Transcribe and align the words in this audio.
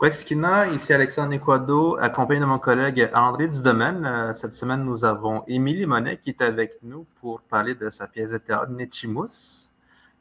Wexkina, 0.00 0.68
ici 0.68 0.92
Alexandre 0.92 1.34
Equado, 1.34 1.96
accompagné 1.96 2.38
de 2.38 2.44
mon 2.44 2.60
collègue 2.60 3.10
André 3.14 3.48
Dudomaine. 3.48 4.06
Euh, 4.06 4.32
cette 4.32 4.52
semaine, 4.52 4.84
nous 4.84 5.04
avons 5.04 5.42
Émilie 5.48 5.86
Monet 5.86 6.18
qui 6.18 6.30
est 6.30 6.40
avec 6.40 6.74
nous 6.84 7.04
pour 7.20 7.40
parler 7.40 7.74
de 7.74 7.90
sa 7.90 8.06
pièce 8.06 8.30
de 8.30 8.38
théâtre 8.38 8.70
Nechimus. 8.70 9.68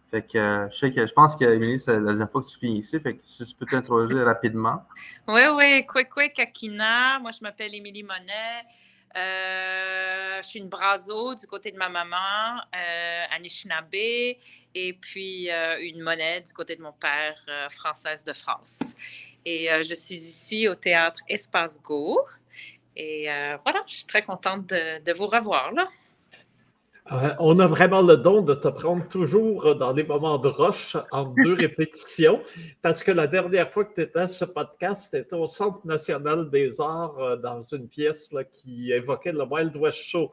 Fait 0.10 0.24
que 0.24 0.36
euh, 0.40 0.70
je 0.72 0.78
sais 0.78 0.92
que 0.92 1.06
je 1.06 1.14
pense 1.14 1.38
c'est 1.38 1.94
la 1.94 2.00
deuxième 2.00 2.28
fois 2.28 2.42
que 2.42 2.48
tu 2.48 2.58
viens 2.60 2.76
ici. 2.76 3.00
Fait 3.00 3.18
que 3.18 3.22
tu 3.22 3.54
peux 3.54 3.68
t'introduire 3.68 4.26
rapidement. 4.26 4.84
Oui, 5.28 5.42
oui, 5.54 5.86
quick, 5.86 6.10
quick, 6.10 6.40
Akina. 6.40 7.20
Moi, 7.20 7.30
je 7.30 7.44
m'appelle 7.44 7.76
Émilie 7.76 8.02
Monet. 8.02 8.66
Euh, 9.16 10.42
je 10.42 10.48
suis 10.48 10.60
une 10.60 10.70
brazo 10.70 11.36
du 11.36 11.46
côté 11.46 11.72
de 11.72 11.78
ma 11.78 11.90
maman, 11.90 12.62
euh, 12.76 13.26
et 14.76 14.94
puis 14.94 15.50
une 15.82 16.02
monnaie 16.02 16.42
du 16.42 16.54
côté 16.54 16.76
de 16.76 16.82
mon 16.82 16.94
père, 16.94 17.70
française 17.70 18.24
de 18.24 18.34
France. 18.34 18.80
Et 19.50 19.72
euh, 19.72 19.82
je 19.82 19.96
suis 19.96 20.16
ici 20.16 20.68
au 20.68 20.76
théâtre 20.76 21.22
Espace 21.30 21.82
Go. 21.82 22.20
Et 22.98 23.32
euh, 23.32 23.56
voilà, 23.64 23.82
je 23.88 23.96
suis 23.96 24.06
très 24.06 24.22
contente 24.22 24.68
de, 24.68 25.14
vous 25.14 25.26
revoir 25.26 25.72
là. 25.72 25.88
Euh, 27.14 27.34
on 27.40 27.58
a 27.60 27.66
vraiment 27.66 28.02
le 28.02 28.18
don 28.18 28.42
de 28.42 28.54
te 28.54 28.68
prendre 28.68 29.08
toujours 29.08 29.74
dans 29.78 29.94
des 29.94 30.04
moments 30.04 30.38
de 30.38 30.50
roche 30.50 30.98
en 31.14 31.34
deux 31.46 31.54
répétitions, 31.66 32.44
parce 32.82 33.02
que 33.06 33.12
la 33.12 33.26
dernière 33.28 33.70
fois 33.70 33.86
que 33.86 33.94
tu 33.94 34.02
étais 34.02 34.20
à 34.20 34.28
ce 34.28 34.44
podcast, 34.44 35.12
tu 35.12 35.20
étais 35.22 35.36
au 35.38 35.48
Centre 35.48 35.80
national 35.86 36.50
des 36.50 36.82
arts 36.82 37.38
dans 37.38 37.62
une 37.62 37.88
pièce 37.88 38.36
qui 38.52 38.92
évoquait 38.92 39.32
le 39.32 39.46
Wild 39.46 39.74
West 39.78 40.00
Show. 40.00 40.30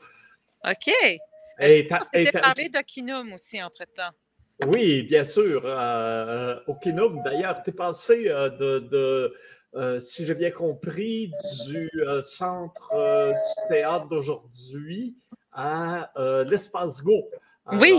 OK. 0.68 0.92
Et 1.60 1.86
tu 1.86 2.32
parlé 2.32 2.68
d'Okinum 2.68 3.32
aussi 3.32 3.62
entre-temps. 3.62 4.10
Oui, 4.66 5.02
bien 5.02 5.24
sûr. 5.24 5.62
Euh, 5.64 6.58
au 6.66 6.74
Kinum, 6.74 7.22
d'ailleurs, 7.24 7.62
tu 7.62 7.70
es 7.70 7.72
passé 7.72 8.28
euh, 8.28 8.50
de, 8.50 9.34
euh, 9.74 9.98
si 10.00 10.24
j'ai 10.24 10.34
bien 10.34 10.50
compris, 10.50 11.32
du 11.66 11.90
centre 12.20 12.92
du 13.30 13.68
théâtre 13.68 14.08
d'aujourd'hui 14.08 15.16
à 15.52 16.10
l'espace 16.46 17.02
Go. 17.02 17.28
oui. 17.72 17.98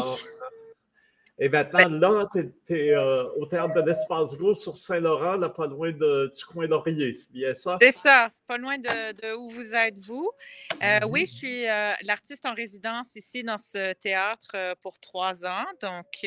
Et 1.37 1.49
maintenant, 1.49 1.89
là, 1.89 2.29
tu 2.33 2.53
es, 2.69 2.91
euh, 2.91 3.25
au 3.35 3.45
théâtre 3.45 3.73
de 3.73 3.81
l'Espace 3.81 4.37
Gros 4.37 4.53
sur 4.53 4.77
Saint-Laurent, 4.77 5.35
là, 5.35 5.49
pas 5.49 5.67
loin 5.67 5.91
du 5.91 6.45
coin 6.47 6.65
d'Orier, 6.65 7.11
c'est 7.11 7.31
bien 7.31 7.53
ça? 7.53 7.77
C'est 7.81 7.91
ça, 7.91 8.31
pas 8.47 8.57
loin 8.57 8.77
de, 8.77 9.35
où 9.35 9.49
vous 9.49 9.75
êtes, 9.75 9.97
vous. 9.97 10.31
Euh, 10.81 10.99
oui, 11.09 11.25
je 11.27 11.33
suis 11.33 11.67
euh, 11.67 11.91
l'artiste 12.03 12.45
en 12.45 12.53
résidence 12.53 13.17
ici 13.17 13.43
dans 13.43 13.57
ce 13.57 13.91
théâtre 13.93 14.75
pour 14.81 14.97
trois 14.99 15.45
ans. 15.45 15.65
Donc, 15.81 16.25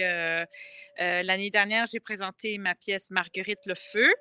l'année 0.98 1.50
dernière, 1.50 1.86
j'ai 1.86 2.00
présenté 2.00 2.58
ma 2.58 2.74
pièce 2.74 3.10
Marguerite 3.10 3.64
le 3.66 3.74
Feu. 3.74 4.12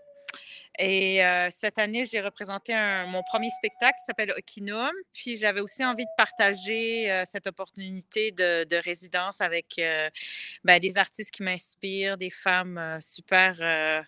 Et 0.80 1.22
cette 1.50 1.80
année, 1.80 2.06
j'ai 2.06 2.22
représenté 2.22 2.74
mon 3.08 3.24
premier 3.24 3.50
spectacle 3.50 3.96
qui 3.98 4.06
s'appelle 4.06 4.32
Okinum. 4.38 4.92
Puis 5.14 5.36
j'avais 5.36 5.60
aussi 5.60 5.84
envie 5.84 6.06
de 6.06 6.12
partager 6.16 7.24
cette 7.26 7.48
opportunité 7.48 8.32
de, 8.32 8.84
résidence 8.84 9.42
avec 9.42 9.82
ben, 10.64 10.80
des 10.80 10.98
artistes 10.98 11.32
qui 11.32 11.42
m'inspirent, 11.42 12.18
des 12.18 12.30
femmes 12.30 13.00
super, 13.02 14.06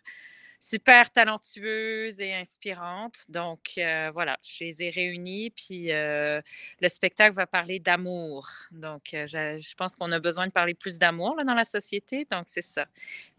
super 0.60 1.10
talentueuses 1.10 2.22
et 2.22 2.36
inspirantes. 2.36 3.18
Donc 3.30 3.72
voilà, 4.14 4.38
je 4.44 4.64
les 4.64 4.84
ai 4.84 4.90
réunies. 4.92 5.50
Puis 5.50 5.88
le 5.88 6.44
spectacle 6.88 7.36
va 7.36 7.48
parler 7.48 7.80
d'amour. 7.80 8.48
Donc 8.70 9.10
je, 9.12 9.60
je, 9.60 9.76
pense 9.76 9.96
qu'on 9.96 10.12
a 10.12 10.20
besoin 10.20 10.46
de 10.46 10.52
parler 10.52 10.76
plus 10.76 11.00
d'amour 11.00 11.36
dans 11.44 11.56
la 11.56 11.66
société. 11.66 12.28
Donc 12.30 12.44
c'est 12.46 12.62
ça. 12.62 12.86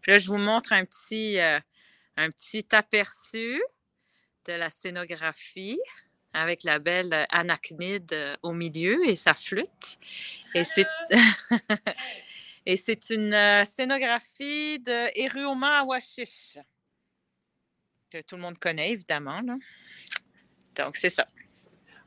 Puis 0.01 0.11
là, 0.11 0.17
je 0.17 0.27
vous 0.27 0.37
montre 0.37 0.73
un 0.73 0.83
petit 0.83 1.39
un 2.21 2.29
petit 2.29 2.65
aperçu 2.71 3.61
de 4.47 4.53
la 4.53 4.69
scénographie 4.69 5.79
avec 6.33 6.63
la 6.63 6.79
belle 6.79 7.25
Anachnide 7.29 8.13
euh, 8.13 8.35
au 8.41 8.53
milieu 8.53 9.05
et 9.07 9.15
sa 9.15 9.33
flûte. 9.33 9.99
Et 10.55 10.63
c'est, 10.63 10.87
et 12.65 12.77
c'est 12.77 13.09
une 13.09 13.33
euh, 13.33 13.65
scénographie 13.65 14.79
de 14.79 15.19
Eruoma 15.19 15.79
Awashish, 15.79 16.57
que 18.09 18.21
tout 18.21 18.35
le 18.35 18.41
monde 18.41 18.57
connaît 18.57 18.91
évidemment. 18.91 19.41
Donc, 20.75 20.95
c'est 20.95 21.09
ça. 21.09 21.25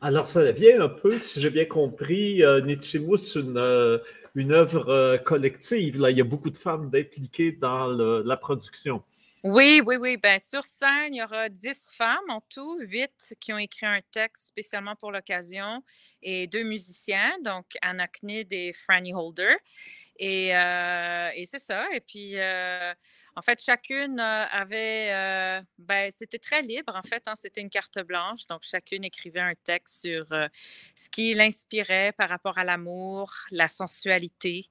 Alors, 0.01 0.27
ça 0.27 0.53
vient 0.53 0.81
un 0.83 0.89
peu, 0.89 1.19
si 1.19 1.41
j'ai 1.41 1.51
bien 1.51 1.65
compris, 1.65 2.43
euh, 2.43 2.61
une, 2.63 3.57
euh, 3.57 3.99
une 4.35 4.53
œuvre 4.53 5.19
collective. 5.25 6.01
Là. 6.01 6.11
Il 6.11 6.19
y 6.19 6.21
a 6.21 6.25
beaucoup 6.25 6.51
de 6.51 6.59
femmes 6.59 6.91
impliquées 6.95 7.53
dans 7.53 7.87
la 7.89 8.37
production. 8.37 9.03
Oui, 9.45 9.83
oui, 9.85 9.97
oui. 10.01 10.17
Bien, 10.17 10.39
sur 10.39 10.65
scène, 10.65 11.13
il 11.15 11.19
y 11.19 11.23
aura 11.23 11.51
dix 11.51 11.91
femmes 11.99 12.31
en 12.31 12.41
tout, 12.49 12.79
huit 12.81 13.35
qui 13.41 13.53
ont 13.53 13.59
écrit 13.59 13.85
un 13.85 14.01
texte 14.11 14.47
spécialement 14.47 14.97
pour 14.97 15.13
l'occasion 15.13 15.83
et 16.23 16.47
deux 16.47 16.63
musiciens, 16.63 17.31
donc 17.45 17.67
Anna 17.83 18.09
Knid 18.09 18.51
et 18.55 18.73
Franny 18.73 19.13
Holder. 19.13 19.55
Et, 20.19 20.57
euh, 20.57 21.31
c'est 21.47 21.59
ça. 21.61 21.87
Et 21.95 22.01
puis, 22.01 22.39
euh, 22.39 22.95
en 23.37 23.43
fait, 23.43 23.63
chacune 23.63 24.21
euh, 24.21 24.47
avait, 24.51 25.63
ben, 25.79 26.11
c'était 26.13 26.39
très 26.39 26.63
libre, 26.63 26.97
en 26.97 27.03
fait. 27.03 27.23
Hein, 27.29 27.35
c'était 27.37 27.61
une 27.63 27.71
carte 27.71 27.99
blanche. 28.01 28.47
Donc, 28.49 28.63
chacune 28.63 29.05
écrivait 29.05 29.41
un 29.41 29.55
texte 29.65 30.03
sur 30.03 30.27
ce 30.29 31.11
qui 31.11 31.35
l'inspirait 31.35 32.13
par 32.17 32.29
rapport 32.31 32.59
à 32.59 32.65
l'amour, 32.65 33.33
la 33.51 33.69
sensualité, 33.69 34.67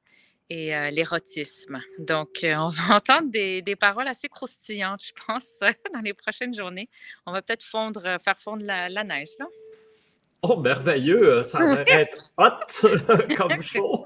et 0.54 0.76
euh, 0.76 0.92
l'érotisme. 0.92 1.82
Donc, 1.98 2.44
euh, 2.44 2.54
on 2.56 2.70
va 2.70 2.96
entendre 2.98 3.32
des, 3.32 3.64
des, 3.64 3.76
paroles 3.76 4.08
assez 4.08 4.30
croustillantes, 4.30 5.04
je 5.04 5.14
pense, 5.26 5.60
dans 5.94 6.02
les 6.02 6.14
prochaines 6.14 6.54
journées. 6.54 6.90
On 7.26 7.32
va 7.32 7.42
peut-être 7.42 7.64
fondre, 7.64 8.06
euh, 8.06 8.20
faire 8.20 8.38
fondre 8.38 8.64
la, 8.64 9.04
neige, 9.04 9.30
là. 9.40 9.48
Oh, 10.44 10.58
merveilleux! 10.58 11.42
Ça 11.44 11.58
va 11.58 11.82
être 11.88 12.34
hot 12.38 13.36
comme 13.36 13.62
chaud! 13.62 14.06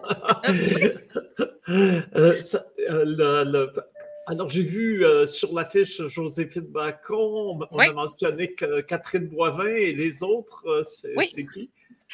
Alors, 4.27 4.49
j'ai 4.49 4.63
vu 4.63 5.03
sur 5.25 5.53
l'affiche 5.53 6.01
Joséphine 6.05 6.67
Bacon, 6.67 7.65
on 7.71 7.79
a 7.79 7.91
mentionné 7.91 8.53
que 8.53 8.81
Catherine 8.81 9.27
Boivin 9.27 9.65
et 9.65 9.93
les 9.93 10.21
autres, 10.21 10.83
c'est 10.83 11.45
qui? 11.53 11.71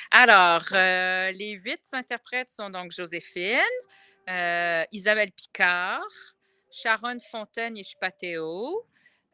Alors, 0.10 0.64
les 0.72 1.60
huit 1.64 1.82
interprètes 1.92 2.50
sont 2.50 2.70
donc 2.70 2.92
Joséphine, 2.92 3.60
euh, 4.30 4.84
Isabelle 4.92 5.32
Picard, 5.32 6.02
Sharon 6.72 7.18
Fontaine 7.32 7.78
et 7.78 7.84
Chupateo, 7.84 8.86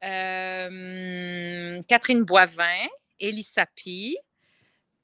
euh, 0.04 1.82
Catherine 1.88 2.24
Boivin, 2.24 2.88
Elie 3.22 3.44
Sapi, 3.44 4.18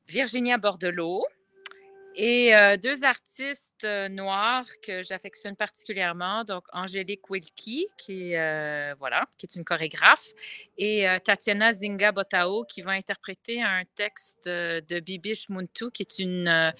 Virginia 0.08 0.58
Bordelot, 0.58 1.26
et 2.16 2.54
deux 2.82 3.04
artistes 3.04 3.88
noirs 4.10 4.66
que 4.82 5.04
j'affectionne 5.04 5.56
particulièrement, 5.56 6.44
donc 6.44 6.64
Angélique 6.74 7.30
Wilkie, 7.30 7.88
qui, 7.98 8.32
voilà, 9.00 9.28
qui 9.38 9.46
est 9.46 9.56
une 9.56 9.64
chorégraphe, 9.64 10.30
et 10.78 11.06
Tatiana 11.24 11.74
Zinga 11.74 12.12
Botao, 12.12 12.64
qui 12.64 12.82
va 12.82 12.92
interpréter 12.92 13.62
un 13.62 13.84
texte 13.96 14.46
de 14.48 15.00
Bibish 15.00 15.50
Muntu, 15.50 15.92
qui 15.92 16.04
est 16.04 16.20
une, 16.20 16.74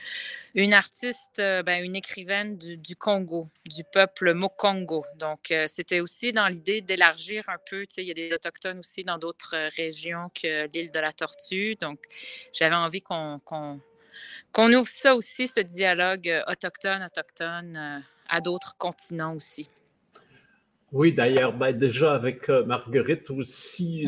une 0.54 0.74
artiste, 0.74 1.38
ben, 1.38 1.84
une 1.84 1.96
écrivaine 1.96 2.58
du, 2.58 2.78
du, 2.78 2.96
Congo, 2.96 3.50
du 3.66 3.84
peuple 3.84 4.34
Mokongo. 4.34 5.06
Donc, 5.18 5.54
c'était 5.68 6.00
aussi 6.00 6.34
dans 6.34 6.48
l'idée 6.48 6.82
d'élargir 6.82 7.44
un 7.50 7.58
peu, 7.70 7.86
tu 7.86 7.96
sais, 7.96 8.02
il 8.04 8.08
y 8.08 8.12
a 8.12 8.14
des 8.14 8.34
autochtones 8.34 8.80
aussi 8.80 9.04
dans 9.04 9.18
d'autres 9.18 9.56
régions 9.76 10.30
que 10.34 10.68
l'île 10.74 10.92
de 10.92 11.00
la 11.00 11.12
Tortue. 11.12 11.76
Donc, 11.76 12.00
j'avais 12.54 12.76
envie 12.76 13.02
qu'on 13.02 13.42
qu'on 14.52 14.72
ouvre 14.74 14.90
ça 14.90 15.16
aussi, 15.16 15.48
ce 15.48 15.60
dialogue 15.60 16.30
euh, 16.30 16.42
autochtone-autochtone 16.48 17.76
euh, 17.78 18.00
à 18.30 18.42
d'autres 18.42 18.76
continents 18.78 19.36
aussi. 19.36 19.70
Oui, 20.92 21.14
d'ailleurs, 21.14 21.54
ben, 21.54 21.72
déjà 21.72 22.14
avec 22.14 22.50
euh, 22.50 22.64
Marguerite 22.66 23.30
aussi, 23.30 24.06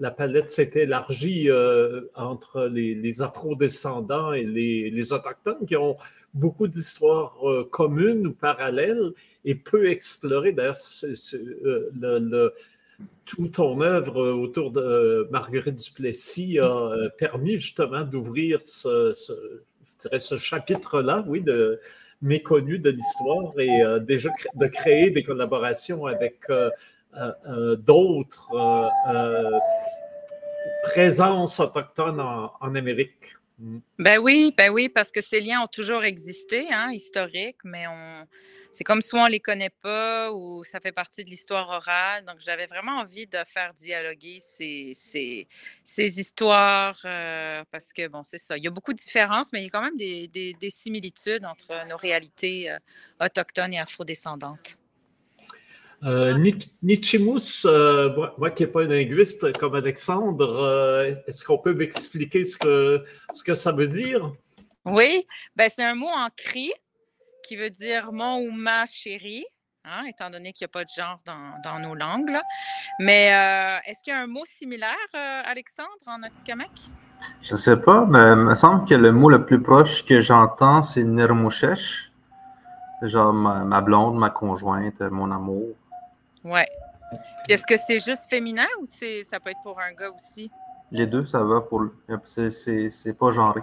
la 0.00 0.10
palette 0.10 0.50
s'est 0.50 0.72
élargie 0.74 1.48
entre 2.14 2.66
les, 2.66 3.22
afro-descendants 3.22 4.32
et 4.32 4.44
les, 4.44 5.12
autochtones 5.12 5.66
qui 5.66 5.76
ont 5.76 5.96
beaucoup 6.34 6.66
d'histoires 6.66 7.36
communes 7.70 8.26
ou 8.26 8.32
parallèles 8.32 9.12
et 9.44 9.54
peu 9.54 9.88
explorées. 9.88 10.52
D'ailleurs, 10.52 10.76
le, 11.02 12.52
toute 13.24 13.52
ton 13.52 13.80
œuvre 13.80 14.22
euh, 14.22 14.32
autour 14.32 14.70
de 14.70 14.80
euh, 14.80 15.28
Marguerite 15.30 15.76
Duplessis 15.76 16.58
a 16.58 16.64
euh, 16.66 17.08
permis 17.18 17.56
justement 17.56 18.02
d'ouvrir 18.02 18.60
ce, 18.64 19.12
ce 19.14 20.38
chapitre-là, 20.38 21.24
oui, 21.26 21.40
de, 21.40 21.80
méconnu 22.22 22.78
de 22.78 22.90
l'histoire 22.90 23.58
et 23.58 23.82
déjà 24.00 24.30
de 24.54 24.66
créer 24.66 25.10
des 25.10 25.22
collaborations 25.22 26.06
avec 26.06 26.40
d'autres 27.78 28.82
présences 30.84 31.60
autochtones 31.60 32.20
en, 32.20 32.74
Amérique. 32.74 33.34
Ben 33.98 34.18
oui, 34.18 34.52
ben 34.56 34.70
oui, 34.70 34.88
parce 34.88 35.10
que 35.10 35.20
ces 35.20 35.40
liens 35.40 35.62
ont 35.62 35.66
toujours 35.66 36.04
existé, 36.04 36.66
hein, 36.72 36.90
historiques, 36.92 37.58
mais 37.64 37.86
on, 37.86 38.26
c'est 38.72 38.84
comme 38.84 39.00
soit 39.00 39.22
on 39.22 39.26
les 39.26 39.40
connaît 39.40 39.70
pas 39.70 40.32
ou 40.32 40.64
ça 40.64 40.80
fait 40.80 40.92
partie 40.92 41.24
de 41.24 41.30
l'histoire 41.30 41.68
orale. 41.68 42.24
Donc, 42.24 42.36
j'avais 42.40 42.66
vraiment 42.66 42.96
envie 42.98 43.26
de 43.26 43.38
faire 43.46 43.72
dialoguer 43.72 44.38
ces, 44.40 44.92
ces, 44.94 45.48
ces 45.84 46.20
histoires 46.20 47.00
euh, 47.04 47.64
parce 47.70 47.92
que, 47.92 48.08
bon, 48.08 48.22
c'est 48.22 48.38
ça. 48.38 48.58
Il 48.58 48.64
y 48.64 48.66
a 48.66 48.70
beaucoup 48.70 48.92
de 48.92 48.98
différences, 48.98 49.52
mais 49.52 49.60
il 49.60 49.64
y 49.64 49.68
a 49.68 49.70
quand 49.70 49.82
même 49.82 49.96
des, 49.96 50.28
des, 50.28 50.54
des 50.54 50.70
similitudes 50.70 51.46
entre 51.46 51.86
nos 51.88 51.96
réalités 51.96 52.70
euh, 52.70 52.78
autochtones 53.20 53.72
et 53.72 53.78
afrodescendantes. 53.78 54.76
Euh, 56.02 56.36
Nichimus, 56.82 57.64
euh, 57.64 58.10
moi, 58.36 58.50
qui 58.50 58.62
n'ai 58.62 58.66
pas 58.66 58.82
un 58.82 58.88
linguiste 58.88 59.56
comme 59.58 59.74
Alexandre, 59.74 60.62
euh, 60.62 61.12
est-ce 61.26 61.42
qu'on 61.44 61.58
peut 61.58 61.72
m'expliquer 61.72 62.44
ce 62.44 62.56
que, 62.56 63.04
ce 63.32 63.42
que 63.42 63.54
ça 63.54 63.72
veut 63.72 63.88
dire? 63.88 64.32
Oui, 64.84 65.26
ben, 65.56 65.70
c'est 65.74 65.84
un 65.84 65.94
mot 65.94 66.08
en 66.08 66.28
cri 66.36 66.72
qui 67.46 67.56
veut 67.56 67.70
dire 67.70 68.12
mon 68.12 68.38
ou 68.38 68.50
ma 68.50 68.84
chérie, 68.86 69.46
hein, 69.84 70.04
étant 70.06 70.28
donné 70.28 70.52
qu'il 70.52 70.66
n'y 70.66 70.70
a 70.70 70.72
pas 70.72 70.84
de 70.84 70.90
genre 70.94 71.16
dans, 71.24 71.60
dans 71.62 71.78
nos 71.78 71.94
langues. 71.94 72.38
Mais 72.98 73.28
est-ce 73.86 74.02
qu'il 74.02 74.12
y 74.12 74.16
a 74.16 74.20
un 74.20 74.26
mot 74.26 74.44
similaire, 74.44 74.94
Alexandre, 75.46 75.88
en 76.06 76.22
Atikamekw? 76.22 76.90
Je 77.40 77.54
ne 77.54 77.58
sais 77.58 77.76
pas, 77.78 78.04
mais 78.04 78.32
il 78.32 78.36
me 78.36 78.54
semble 78.54 78.86
que 78.86 78.94
le 78.94 79.12
mot 79.12 79.30
le 79.30 79.46
plus 79.46 79.62
proche 79.62 80.04
que 80.04 80.20
j'entends, 80.20 80.82
c'est 80.82 81.04
Nirmouchesh. 81.04 82.10
C'est 83.00 83.08
genre 83.08 83.32
ma, 83.32 83.64
ma 83.64 83.80
blonde, 83.80 84.16
ma 84.16 84.30
conjointe, 84.30 85.00
mon 85.00 85.30
amour. 85.30 85.74
Ouais. 86.44 86.66
Est-ce 87.48 87.66
que 87.66 87.76
c'est 87.76 88.00
juste 88.00 88.28
féminin 88.28 88.66
ou 88.80 88.84
c'est 88.84 89.22
ça 89.22 89.40
peut 89.40 89.50
être 89.50 89.62
pour 89.62 89.80
un 89.80 89.92
gars 89.92 90.10
aussi? 90.10 90.50
Les 90.90 91.06
deux, 91.06 91.22
ça 91.26 91.42
va 91.42 91.60
pour 91.60 91.82
c'est 92.24 93.18
pas 93.18 93.30
genré. 93.30 93.60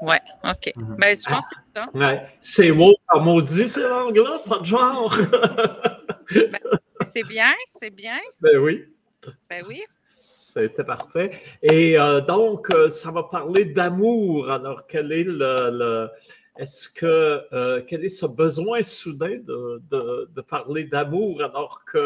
Ouais, 0.00 0.20
OK. 0.44 0.72
Mm 0.74 0.82
-hmm. 0.82 0.96
Ben, 0.98 1.16
je 1.16 1.28
pense 1.28 1.48
que 1.48 1.56
c'est 1.56 1.80
ça. 1.80 1.86
Ouais. 1.94 2.26
C'est 2.40 2.72
mot 2.72 2.94
par 3.08 3.20
maudit, 3.22 3.68
ces 3.68 3.88
langues-là, 3.88 4.38
pas 4.48 4.58
de 4.58 4.64
genre. 4.64 5.14
ben, 6.34 6.60
c'est 7.02 7.26
bien, 7.28 7.52
c'est 7.66 7.94
bien. 7.94 8.18
Ben 8.40 8.58
oui. 8.58 8.84
Ben 9.48 9.64
oui. 9.68 9.84
C'était 10.08 10.84
parfait. 10.84 11.30
Et 11.62 11.98
euh, 11.98 12.20
donc, 12.20 12.70
euh, 12.70 12.88
ça 12.88 13.10
va 13.10 13.22
parler 13.22 13.64
d'amour. 13.64 14.50
Alors, 14.50 14.86
quel 14.86 15.10
est 15.12 15.24
le, 15.24 15.70
le 15.80 16.10
est-ce 16.56 16.88
que 16.88 17.46
euh, 17.52 17.82
quel 17.86 18.04
est 18.04 18.08
ce 18.08 18.26
besoin 18.26 18.82
soudain 18.82 19.38
de, 19.38 19.82
de, 19.90 20.30
de 20.34 20.40
parler 20.40 20.84
d'amour 20.84 21.42
alors 21.42 21.84
que 21.84 21.98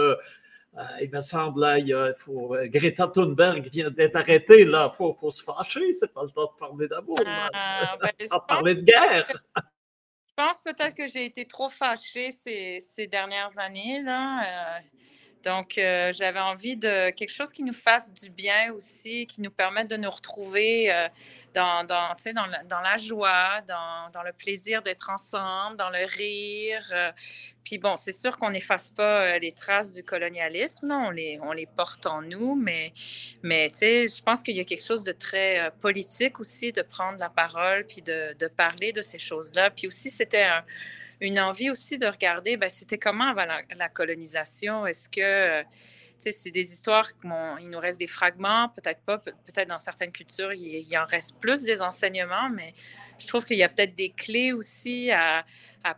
euh, 0.78 0.82
il 1.00 1.10
me 1.10 1.20
semble 1.22 1.60
là, 1.60 1.78
il 1.78 2.14
faut, 2.18 2.54
Greta 2.66 3.08
Thunberg 3.08 3.68
vient 3.72 3.90
d'être 3.90 4.16
arrêtée 4.16 4.64
là, 4.64 4.90
faut, 4.90 5.14
faut 5.14 5.30
se 5.30 5.42
fâcher, 5.42 5.92
c'est 5.92 6.12
pas 6.12 6.22
le 6.22 6.30
temps 6.30 6.52
de 6.52 6.58
parler 6.58 6.86
d'amour, 6.86 7.18
Ah, 7.24 7.96
ben, 8.00 8.12
parler 8.46 8.74
de 8.74 8.82
guerre. 8.82 9.26
Je 9.56 10.32
pense 10.44 10.60
peut-être 10.60 10.94
que 10.94 11.06
j'ai 11.06 11.24
été 11.24 11.46
trop 11.46 11.70
fâchée 11.70 12.30
ces, 12.30 12.78
ces 12.80 13.06
dernières 13.06 13.58
années 13.58 14.02
là. 14.02 14.76
Euh, 14.76 14.80
donc, 15.46 15.78
euh, 15.78 16.12
j'avais 16.12 16.40
envie 16.40 16.76
de 16.76 17.10
quelque 17.10 17.32
chose 17.32 17.52
qui 17.52 17.62
nous 17.62 17.72
fasse 17.72 18.12
du 18.12 18.30
bien 18.30 18.72
aussi, 18.72 19.28
qui 19.28 19.40
nous 19.40 19.52
permette 19.52 19.88
de 19.88 19.96
nous 19.96 20.10
retrouver 20.10 20.92
euh, 20.92 21.06
dans, 21.54 21.86
dans, 21.86 22.16
dans, 22.34 22.46
la, 22.46 22.64
dans 22.64 22.80
la 22.80 22.96
joie, 22.96 23.60
dans, 23.68 24.10
dans 24.12 24.24
le 24.24 24.32
plaisir 24.32 24.82
d'être 24.82 25.08
ensemble, 25.08 25.76
dans 25.76 25.90
le 25.90 26.04
rire. 26.04 26.82
Euh, 26.92 27.12
puis 27.62 27.78
bon, 27.78 27.96
c'est 27.96 28.10
sûr 28.10 28.36
qu'on 28.36 28.50
n'efface 28.50 28.90
pas 28.90 29.38
les 29.38 29.52
traces 29.52 29.92
du 29.92 30.02
colonialisme, 30.02 30.90
on, 30.90 31.10
les, 31.10 31.38
on 31.40 31.52
les 31.52 31.66
porte 31.66 32.06
en 32.06 32.22
nous, 32.22 32.56
mais, 32.56 32.92
mais 33.44 33.70
je 33.80 34.22
pense 34.22 34.42
qu'il 34.42 34.56
y 34.56 34.60
a 34.60 34.64
quelque 34.64 34.84
chose 34.84 35.04
de 35.04 35.12
très 35.12 35.70
politique 35.80 36.40
aussi 36.40 36.72
de 36.72 36.82
prendre 36.82 37.18
la 37.20 37.30
parole, 37.30 37.86
puis 37.86 38.02
de, 38.02 38.34
de 38.36 38.48
parler 38.48 38.92
de 38.92 39.02
ces 39.02 39.20
choses-là. 39.20 39.70
Puis 39.70 39.86
aussi, 39.86 40.10
c'était 40.10 40.42
un 40.42 40.64
une 41.20 41.38
envie 41.40 41.70
aussi 41.70 41.98
de 41.98 42.06
regarder, 42.06 42.56
ben, 42.56 42.68
c'était 42.68 42.98
comment 42.98 43.28
avant 43.28 43.46
la, 43.76 43.88
colonisation? 43.88 44.86
Est-ce 44.86 45.08
que, 45.08 45.62
tu 45.62 45.68
sais, 46.18 46.32
c'est 46.32 46.50
des 46.50 46.72
histoires, 46.72 47.08
bon, 47.22 47.56
il 47.58 47.70
nous 47.70 47.78
reste 47.78 47.98
des 47.98 48.06
fragments, 48.06 48.68
peut-être 48.70 49.00
pas, 49.00 49.18
peut-être 49.18 49.68
dans 49.68 49.78
certaines 49.78 50.12
cultures, 50.12 50.52
il, 50.52 50.86
en 50.98 51.06
reste 51.06 51.38
plus 51.40 51.62
des 51.62 51.82
enseignements, 51.82 52.50
mais 52.50 52.74
je 53.18 53.26
trouve 53.26 53.44
qu'il 53.44 53.56
y 53.56 53.62
a 53.62 53.68
peut-être 53.68 53.94
des 53.94 54.10
clés 54.10 54.52
aussi 54.52 55.10
à, 55.10 55.44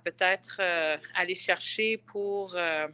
peut-être 0.04 0.58
euh, 0.60 0.96
aller 1.14 1.34
chercher 1.34 1.98
pour... 1.98 2.54
Euh, 2.56 2.88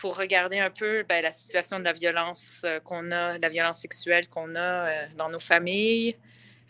pour 0.00 0.16
regarder 0.16 0.58
un 0.58 0.70
peu 0.70 1.04
ben, 1.06 1.22
la 1.22 1.30
situation 1.30 1.78
de 1.78 1.84
la 1.84 1.92
violence 1.92 2.62
euh, 2.64 2.80
qu'on 2.80 3.12
a, 3.12 3.36
la 3.36 3.48
violence 3.50 3.80
sexuelle 3.80 4.28
qu'on 4.28 4.54
a 4.54 4.60
euh, 4.60 5.06
dans 5.16 5.28
nos 5.28 5.38
familles, 5.38 6.16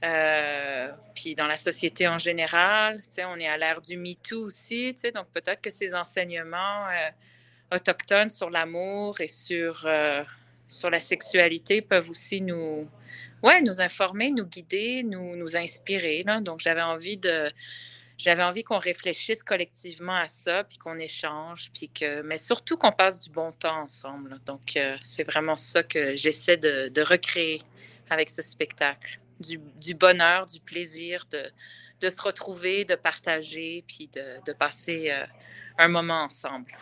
euh, 0.02 0.92
puis 1.14 1.34
dans 1.34 1.46
la 1.46 1.58
société 1.58 2.08
en 2.08 2.18
général, 2.18 3.00
on 3.26 3.36
est 3.36 3.48
à 3.48 3.58
l'ère 3.58 3.82
du 3.82 3.98
MeToo 3.98 4.46
aussi, 4.46 4.94
donc 5.14 5.26
peut-être 5.34 5.60
que 5.60 5.70
ces 5.70 5.94
enseignements 5.94 6.88
euh, 6.88 7.76
autochtones 7.76 8.30
sur 8.30 8.48
l'amour 8.48 9.20
et 9.20 9.28
sur, 9.28 9.82
euh, 9.84 10.22
sur 10.68 10.88
la 10.88 11.00
sexualité 11.00 11.82
peuvent 11.82 12.08
aussi 12.08 12.40
nous, 12.40 12.88
ouais, 13.42 13.60
nous 13.60 13.82
informer, 13.82 14.30
nous 14.30 14.46
guider, 14.46 15.02
nous, 15.02 15.36
nous 15.36 15.54
inspirer. 15.56 16.24
Donc 16.40 16.60
j'avais 16.60 16.82
envie 16.82 17.18
de 17.18 17.50
j'avais 18.16 18.42
envie 18.42 18.64
qu'on 18.64 18.78
réfléchisse 18.78 19.42
collectivement 19.42 20.14
à 20.14 20.28
ça, 20.28 20.64
puis 20.64 20.76
qu'on 20.76 20.98
échange, 20.98 21.70
puis 21.72 21.88
que, 21.88 22.20
mais 22.20 22.36
surtout 22.36 22.76
qu'on 22.76 22.92
passe 22.92 23.18
du 23.18 23.30
bon 23.30 23.50
temps 23.50 23.80
ensemble. 23.80 24.36
Donc, 24.44 24.78
c'est 25.02 25.24
vraiment 25.24 25.56
ça 25.56 25.82
que 25.82 26.14
j'essaie 26.16 26.58
de 26.58 27.00
recréer 27.00 27.62
avec 28.10 28.28
ce 28.28 28.42
spectacle 28.42 29.18
du, 29.40 29.58
du, 29.80 29.94
bonheur, 29.94 30.46
du 30.46 30.60
plaisir 30.60 31.24
de, 31.30 31.38
de, 32.00 32.10
se 32.10 32.20
retrouver, 32.22 32.84
de 32.84 32.94
partager, 32.94 33.84
puis 33.86 34.08
de, 34.14 34.44
de 34.46 34.52
passer 34.52 35.10
euh, 35.10 35.24
un 35.78 35.88
moment 35.88 36.22
ensemble. 36.22 36.72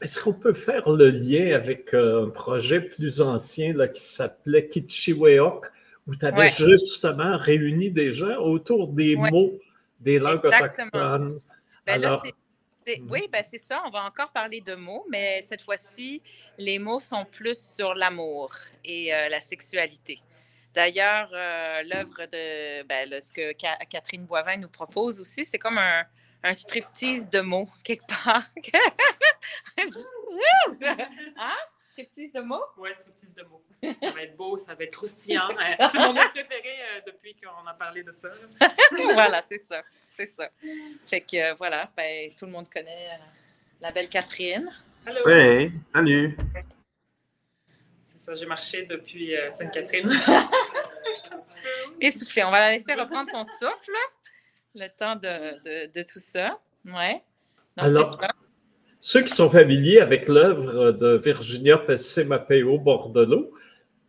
Est-ce 0.00 0.20
qu'on 0.20 0.34
peut 0.34 0.52
faire 0.52 0.90
le 0.90 1.10
lien 1.10 1.54
avec 1.54 1.94
euh, 1.94 2.26
un 2.26 2.30
projet 2.30 2.80
plus 2.80 3.20
ancien 3.20 3.72
là, 3.72 3.88
qui 3.88 4.02
s'appelait 4.02 4.68
Kitchiweok, 4.68 5.66
où 6.06 6.14
tu 6.14 6.26
avais 6.26 6.38
ouais. 6.38 6.50
justement 6.50 7.36
réuni 7.38 7.90
des 7.90 8.12
gens 8.12 8.36
autour 8.36 8.88
des 8.88 9.16
ouais. 9.16 9.30
mots 9.30 9.52
des 10.00 10.18
langues 10.18 10.44
Exactement. 10.44 10.88
autochtones? 10.92 11.40
Ben 11.86 12.04
Alors... 12.04 12.24
là, 12.24 12.30
oui, 13.08 13.28
ben 13.32 13.42
c'est 13.46 13.58
ça. 13.58 13.82
On 13.86 13.90
va 13.90 14.04
encore 14.04 14.30
parler 14.30 14.60
de 14.60 14.74
mots, 14.74 15.04
mais 15.10 15.42
cette 15.42 15.62
fois-ci, 15.62 16.22
les 16.58 16.78
mots 16.78 17.00
sont 17.00 17.24
plus 17.24 17.58
sur 17.58 17.94
l'amour 17.94 18.52
et 18.84 19.12
euh, 19.12 19.28
la 19.28 19.40
sexualité. 19.40 20.20
D'ailleurs, 20.76 21.30
euh, 21.32 21.82
l'œuvre 21.84 22.26
de 22.26 22.82
ben, 22.82 23.08
là, 23.08 23.18
ce 23.22 23.32
que 23.32 23.52
Ka 23.54 23.78
Catherine 23.88 24.26
Boivin 24.26 24.58
nous 24.58 24.68
propose 24.68 25.18
aussi, 25.22 25.46
c'est 25.46 25.58
comme 25.58 25.78
un, 25.78 26.04
un 26.42 26.52
striptease 26.52 27.30
de 27.30 27.40
mots, 27.40 27.66
quelque 27.82 28.06
part. 28.06 28.42
hein? 31.38 31.56
Striptease 31.92 32.30
de 32.30 32.40
mots? 32.42 32.62
Oui, 32.76 32.90
striptease 32.92 33.34
de 33.34 33.42
mots. 33.44 33.62
Ça 34.02 34.10
va 34.10 34.22
être 34.22 34.36
beau, 34.36 34.58
ça 34.58 34.74
va 34.74 34.84
être 34.84 34.92
croustillant. 34.92 35.48
Euh, 35.48 35.88
c'est 35.90 35.98
mon 35.98 36.12
mot 36.12 36.20
préféré 36.34 36.76
euh, 36.82 37.00
depuis 37.06 37.34
qu'on 37.36 37.66
a 37.66 37.72
parlé 37.72 38.02
de 38.02 38.12
ça. 38.12 38.28
voilà, 39.14 39.40
c'est 39.40 39.56
ça. 39.56 39.82
C'est 40.12 40.26
ça. 40.26 40.50
Fait 41.06 41.22
que 41.22 41.52
euh, 41.52 41.54
voilà, 41.54 41.90
ben, 41.96 42.30
tout 42.38 42.44
le 42.44 42.52
monde 42.52 42.68
connaît 42.68 43.18
la 43.80 43.90
belle 43.92 44.10
Catherine. 44.10 44.68
Allô? 45.06 45.20
Oui, 45.24 45.72
salut. 45.90 46.36
C'est 48.16 48.24
ça, 48.24 48.34
j'ai 48.34 48.46
marché 48.46 48.86
depuis 48.86 49.34
Sainte-Catherine. 49.50 50.08
Essoufflé. 52.00 52.44
On 52.44 52.50
va 52.50 52.60
la 52.60 52.72
laisser 52.72 52.94
reprendre 52.94 53.28
son 53.28 53.44
souffle, 53.44 53.92
le 54.74 54.88
temps 54.88 55.16
de, 55.16 55.86
de, 55.86 55.92
de 55.92 56.02
tout 56.02 56.18
ça. 56.18 56.58
Ouais. 56.86 57.22
Donc, 57.76 57.86
Alors, 57.86 58.18
ceux 59.00 59.22
qui 59.22 59.34
sont 59.34 59.50
familiers 59.50 60.00
avec 60.00 60.28
l'œuvre 60.28 60.92
de 60.92 61.18
Virginia 61.18 61.76
Pesce-Mapeo 61.76 62.78
Bordelot 62.78 63.52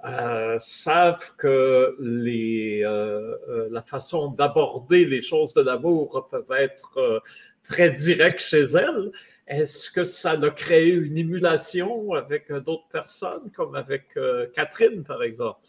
euh, 0.06 0.56
savent 0.60 1.36
que 1.38 1.98
les, 2.00 2.82
euh, 2.86 3.68
la 3.72 3.82
façon 3.82 4.32
d'aborder 4.32 5.06
les 5.06 5.22
choses 5.22 5.54
de 5.54 5.62
l'amour 5.62 6.28
peuvent 6.32 6.58
être 6.58 6.98
euh, 6.98 7.20
très 7.64 7.92
directes 7.92 8.40
chez 8.40 8.62
elle. 8.62 9.12
Est-ce 9.48 9.90
que 9.90 10.04
ça 10.04 10.32
a 10.32 10.50
créé 10.50 10.90
une 10.90 11.18
émulation 11.18 12.14
avec 12.14 12.52
d'autres 12.52 12.88
personnes, 12.90 13.50
comme 13.52 13.76
avec 13.76 14.18
Catherine, 14.54 15.04
par 15.04 15.24
exemple? 15.24 15.68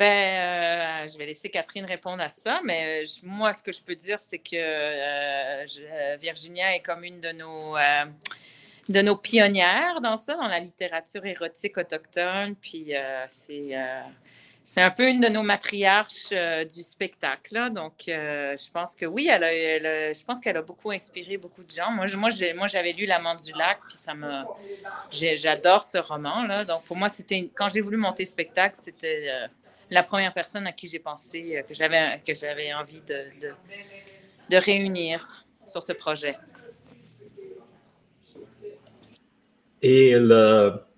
Ben, 0.00 1.04
euh, 1.04 1.08
je 1.12 1.18
vais 1.18 1.26
laisser 1.26 1.50
Catherine 1.50 1.84
répondre 1.84 2.22
à 2.22 2.30
ça, 2.30 2.62
mais 2.64 3.02
moi, 3.22 3.52
ce 3.52 3.62
que 3.62 3.70
je 3.70 3.82
peux 3.82 3.94
dire, 3.94 4.18
c'est 4.18 4.38
que 4.38 4.54
euh, 4.54 6.16
Virginia 6.18 6.74
est 6.74 6.80
comme 6.80 7.04
une 7.04 7.20
de 7.20 7.32
nos, 7.32 7.76
euh, 7.76 8.06
de 8.88 9.02
nos 9.02 9.16
pionnières 9.16 10.00
dans 10.00 10.16
ça, 10.16 10.36
dans 10.36 10.48
la 10.48 10.58
littérature 10.58 11.26
érotique 11.26 11.76
autochtone. 11.76 12.56
Puis 12.56 12.94
c'est, 13.28 13.76
c'est 14.70 14.82
un 14.82 14.90
peu 14.90 15.08
une 15.08 15.20
de 15.20 15.28
nos 15.28 15.42
matriarches 15.42 16.30
du 16.30 16.82
spectacle. 16.82 17.70
Donc, 17.72 17.94
je 18.06 18.70
pense 18.70 18.94
que 18.94 19.04
oui, 19.04 19.28
elle 19.28 19.42
a, 19.44 20.12
je 20.12 20.24
pense 20.24 20.40
qu'elle 20.40 20.56
a 20.56 20.62
beaucoup 20.62 20.92
inspiré 20.92 21.36
beaucoup 21.38 21.64
de 21.64 21.70
gens. 21.70 21.90
Moi, 21.90 22.06
moi, 22.16 22.66
j'avais 22.68 22.92
lu 22.92 23.06
L'amant 23.06 23.34
du 23.34 23.52
lac, 23.52 23.80
puis 23.88 23.96
ça 23.96 24.14
me, 24.14 24.44
j'adore 25.10 25.82
ce 25.82 25.98
roman. 25.98 26.44
Là. 26.44 26.64
Donc, 26.64 26.84
pour 26.84 26.96
moi, 26.96 27.08
c'était 27.08 27.50
quand 27.52 27.68
j'ai 27.68 27.80
voulu 27.80 27.96
monter 27.96 28.24
spectacle, 28.24 28.76
c'était 28.76 29.48
la 29.90 30.02
première 30.02 30.32
personne 30.32 30.66
à 30.66 30.72
qui 30.72 30.88
j'ai 30.88 30.98
pensé 30.98 31.58
euh, 31.58 31.62
que 31.62 31.74
j'avais 31.74 32.20
que 32.26 32.34
j'avais 32.34 32.72
envie 32.72 33.00
de, 33.00 33.24
de, 33.42 33.54
de, 34.50 34.56
réunir 34.56 35.44
sur 35.66 35.82
ce 35.82 35.92
projet. 35.92 36.36
Et 39.82 40.14
le. 40.16 40.89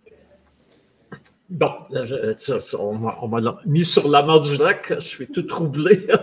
Bon, 1.53 1.71
on 1.91 3.29
m'a 3.29 3.61
mis 3.67 3.85
sur 3.85 4.09
la 4.09 4.23
main 4.23 4.41
du 4.41 4.57
lac, 4.57 4.95
je 4.95 5.01
suis 5.01 5.27
tout 5.29 5.43
troublé. 5.43 6.07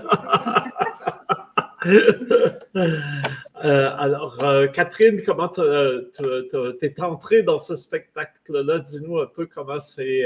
Euh, 3.66 3.92
alors, 3.98 4.42
euh, 4.44 4.68
Catherine, 4.68 5.22
comment 5.22 5.50
tu 5.50 5.62
es 5.62 7.02
entrée 7.02 7.44
dans 7.44 7.60
ce 7.60 7.76
spectacle-là? 7.76 8.80
Dis-nous 8.80 9.20
un 9.20 9.28
peu 9.28 9.48
comment 9.48 9.80
c'est 9.82 10.26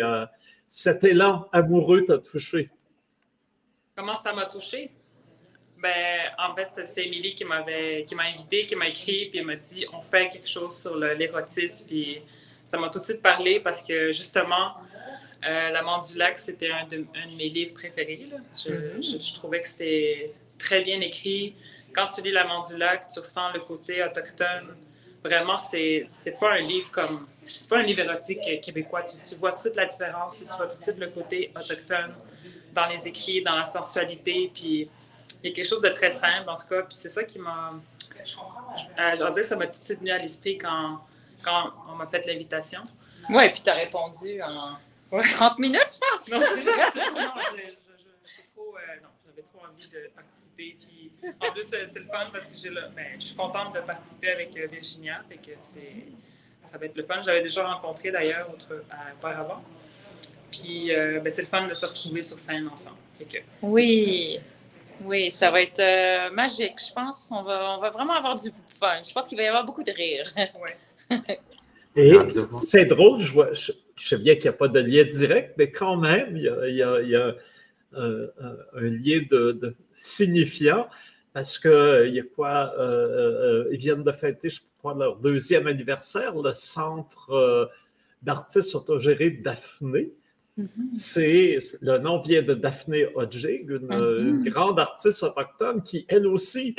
cet 0.68 1.04
élan 1.04 1.48
amoureux 1.52 2.06
t'a 2.06 2.20
touché? 2.20 2.70
Comment 3.96 4.16
ça 4.16 4.34
m'a 4.34 4.46
touché? 4.46 4.92
Ben, 5.78 6.32
en 6.38 6.56
fait, 6.56 6.86
c'est 6.86 7.06
Émilie 7.06 7.34
qui 7.34 7.46
m'avait 7.46 8.06
qui 8.06 8.14
m'a 8.14 8.24
invité, 8.24 8.68
qui 8.68 8.76
m'a 8.76 8.88
écrit, 8.88 9.30
puis 9.30 9.40
elle 9.40 9.46
m'a 9.46 9.56
dit 9.56 9.86
on 9.94 10.02
fait 10.02 10.30
quelque 10.30 10.50
chose 10.50 10.76
sur 10.76 10.96
l'érotisme, 10.96 11.88
puis 11.88 12.22
ça 12.66 12.78
m'a 12.78 12.90
tout 12.90 13.00
de 13.00 13.04
suite 13.04 13.22
parlé 13.22 13.60
parce 13.60 13.82
que 13.82 14.12
justement, 14.12 14.76
euh, 15.48 15.70
L'amant 15.70 16.00
du 16.02 16.18
lac, 16.18 16.40
c'était 16.40 16.72
un, 16.72 16.86
de, 16.86 17.06
mes 17.38 17.50
livres 17.50 17.74
préférés. 17.74 18.28
Mm-hmm. 18.54 19.22
Je, 19.22 19.34
trouvais 19.36 19.62
que 19.62 19.68
c'était 19.68 20.34
très 20.58 20.82
bien 20.82 21.00
écrit. 21.02 21.56
Quand 21.94 22.08
tu 22.08 22.22
lis 22.22 22.32
L'amant 22.32 22.62
du 22.62 22.78
lac, 22.78 23.08
tu 23.08 23.20
ressens 23.20 23.54
le 23.54 23.60
côté 23.60 24.04
autochtone 24.04 24.76
vraiment, 25.24 25.58
c'est, 25.58 26.04
pas 26.40 26.54
un 26.54 26.62
livre 26.62 26.92
comme. 26.92 27.28
C'est 27.44 27.70
pas 27.70 27.78
un 27.78 27.84
livre 27.84 28.00
érotique 28.02 28.62
québécois. 28.62 29.04
Tu, 29.04 29.36
vois 29.36 29.54
toute 29.54 29.76
la 29.76 29.86
différence. 29.86 30.40
Tu 30.40 30.58
vois 30.58 30.68
tout 30.68 30.78
de 30.78 30.84
suite 30.84 31.00
le 31.00 31.10
côté 31.10 31.52
autochtone 31.56 32.14
dans 32.74 32.86
les 32.88 33.08
écrits, 33.08 33.42
dans 33.42 33.56
la 33.56 33.64
sensualité. 33.64 34.52
Puis 34.54 34.90
il 35.44 35.50
y 35.50 35.52
a 35.52 35.56
quelque 35.56 35.68
chose 35.68 35.82
de 35.82 35.90
très 35.90 36.10
simple, 36.10 36.50
en 36.50 36.56
tout 36.56 36.68
cas. 36.68 36.82
Puis 36.82 36.96
c'est 36.96 37.10
ça 37.10 37.24
qui 37.24 37.40
m'a. 37.40 37.72
Euh, 37.72 39.16
je 39.16 39.34
dire, 39.34 39.44
ça 39.44 39.56
m'a 39.56 39.68
tout 39.68 39.80
de 39.80 39.86
suite 39.86 40.00
venu 40.00 40.12
à 40.12 40.18
l'esprit 40.18 40.58
quand, 40.58 41.00
quand 41.44 41.72
on 41.90 41.96
m'a 41.96 42.08
fait 42.08 42.26
l'invitation. 42.26 42.82
Oui, 43.30 43.50
puis 43.52 43.62
tu 43.64 43.70
as 43.70 43.74
répondu 43.74 44.42
en 44.42 44.74
30 45.22 45.60
minutes, 45.60 45.96
je 45.96 46.00
pense. 46.00 46.28
Non, 46.30 46.46
c'est. 46.56 46.68
Euh, 46.68 47.54
envie 49.74 49.90
de 49.90 50.10
participer. 50.16 50.78
Puis 50.80 51.12
en 51.40 51.52
plus, 51.52 51.64
c'est 51.64 52.00
le 52.00 52.06
fun 52.06 52.28
parce 52.32 52.48
que 52.48 52.56
j'ai 52.56 52.70
ben, 52.70 53.06
je 53.20 53.26
suis 53.26 53.36
contente 53.36 53.74
de 53.76 53.80
participer 53.82 54.32
avec 54.32 54.56
euh, 54.58 54.68
Virginia. 54.68 55.22
Fait 55.30 55.38
que 55.38 55.52
ça 55.58 56.78
va 56.78 56.86
être 56.86 56.98
le 56.98 57.04
fun. 57.04 57.22
J'avais 57.22 57.42
déjà 57.42 57.68
rencontré 57.68 58.12
d'ailleurs 58.12 58.50
auparavant. 59.18 59.64
Puis 60.52 60.94
euh, 60.94 61.20
ben, 61.20 61.32
c'est 61.32 61.42
le 61.42 61.48
fun 61.48 61.68
de 61.68 61.74
se 61.74 61.86
retrouver 61.86 62.24
sur 62.24 62.40
scène 62.40 62.68
ensemble. 62.68 62.98
Que, 63.20 63.38
oui. 63.62 64.40
Oui, 65.04 65.32
ça 65.32 65.50
va 65.50 65.62
être 65.62 65.80
euh, 65.80 66.30
magique, 66.32 66.76
je 66.88 66.94
pense. 66.94 67.30
On 67.32 67.44
va, 67.44 67.76
on 67.78 67.82
va 67.82 67.90
vraiment 67.90 68.14
avoir 68.14 68.36
du 68.36 68.52
fun. 68.70 69.02
Je 69.06 69.12
pense 69.12 69.28
qu'il 69.28 69.38
va 69.38 69.44
y 69.44 69.48
avoir 69.48 69.66
beaucoup 69.66 69.84
de 69.84 69.92
rire. 69.92 70.32
Oui. 70.62 71.18
Et 71.96 72.18
c'est 72.64 72.86
drôle, 72.86 73.20
je, 73.20 73.32
vois, 73.32 73.54
je, 73.54 73.72
sais 73.98 74.18
bien 74.18 74.36
qu'il 74.36 74.46
n'y 74.46 74.50
a 74.50 74.54
pas 74.54 74.68
de 74.68 74.80
lien 74.80 75.04
direct, 75.04 75.56
mais 75.58 75.70
quand 75.72 75.98
même, 75.98 76.36
il 76.36 76.44
y 76.44 76.82
a, 77.16 77.36
un, 77.96 78.82
lien 78.82 79.22
de 79.30 79.76
signifiant 79.94 80.88
parce 81.34 81.58
qu'il 81.58 81.72
euh, 81.72 82.08
y 82.08 82.20
a 82.20 82.24
quoi, 82.24 82.74
euh, 82.78 83.64
euh, 83.66 83.70
ils 83.72 83.80
viennent 83.80 84.04
de 84.04 84.12
fêter, 84.12 84.50
je 84.50 84.62
crois, 84.78 84.94
leur 84.94 85.18
deuxième 85.18 85.66
anniversaire, 85.68 86.36
le 86.36 86.54
centre 86.54 87.70
d'artistes 88.22 88.76
autogérés 88.76 89.32
Daphné. 89.32 90.12
Mm-hmm. 90.60 90.92
C'est 90.92 91.58
le 91.82 91.98
nom 91.98 92.22
vient 92.22 92.44
de 92.44 92.54
Daphné 92.54 93.08
Hodgig, 93.16 93.68
une, 93.70 94.44
grande 94.46 94.80
artiste 94.80 95.24
autochtone 95.24 95.82
qui, 95.82 96.06
elle 96.08 96.28
aussi, 96.28 96.76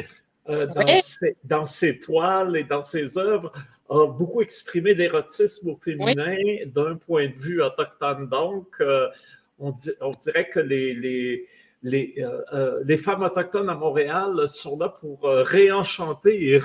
dans, 0.47 1.67
ses, 1.67 1.99
toiles 1.99 2.57
et 2.57 2.65
dans 2.65 2.83
ses 2.83 3.19
œuvres, 3.19 3.51
a 3.91 4.07
beaucoup 4.07 4.41
exprimé 4.41 4.95
l'érotisme 4.95 5.71
au 5.71 5.77
féminin 5.77 6.37
d'un 6.67 6.97
point 6.97 7.29
de 7.29 7.35
vue 7.35 7.63
autochtone. 7.63 8.29
Donc, 8.29 8.83
on, 9.59 9.73
dirait 10.21 10.49
que 10.49 10.61
les 10.61 11.47
les, 11.85 12.15
euh, 12.19 12.43
euh, 12.53 12.83
les, 12.85 12.97
femmes 12.97 13.23
autochtones 13.23 13.69
à 13.69 13.75
Montréal 13.75 14.49
sont 14.49 14.79
là 14.79 14.89
pour 14.89 15.27
euh, 15.27 15.43
réenchanter 15.43 16.49
et 16.49 16.59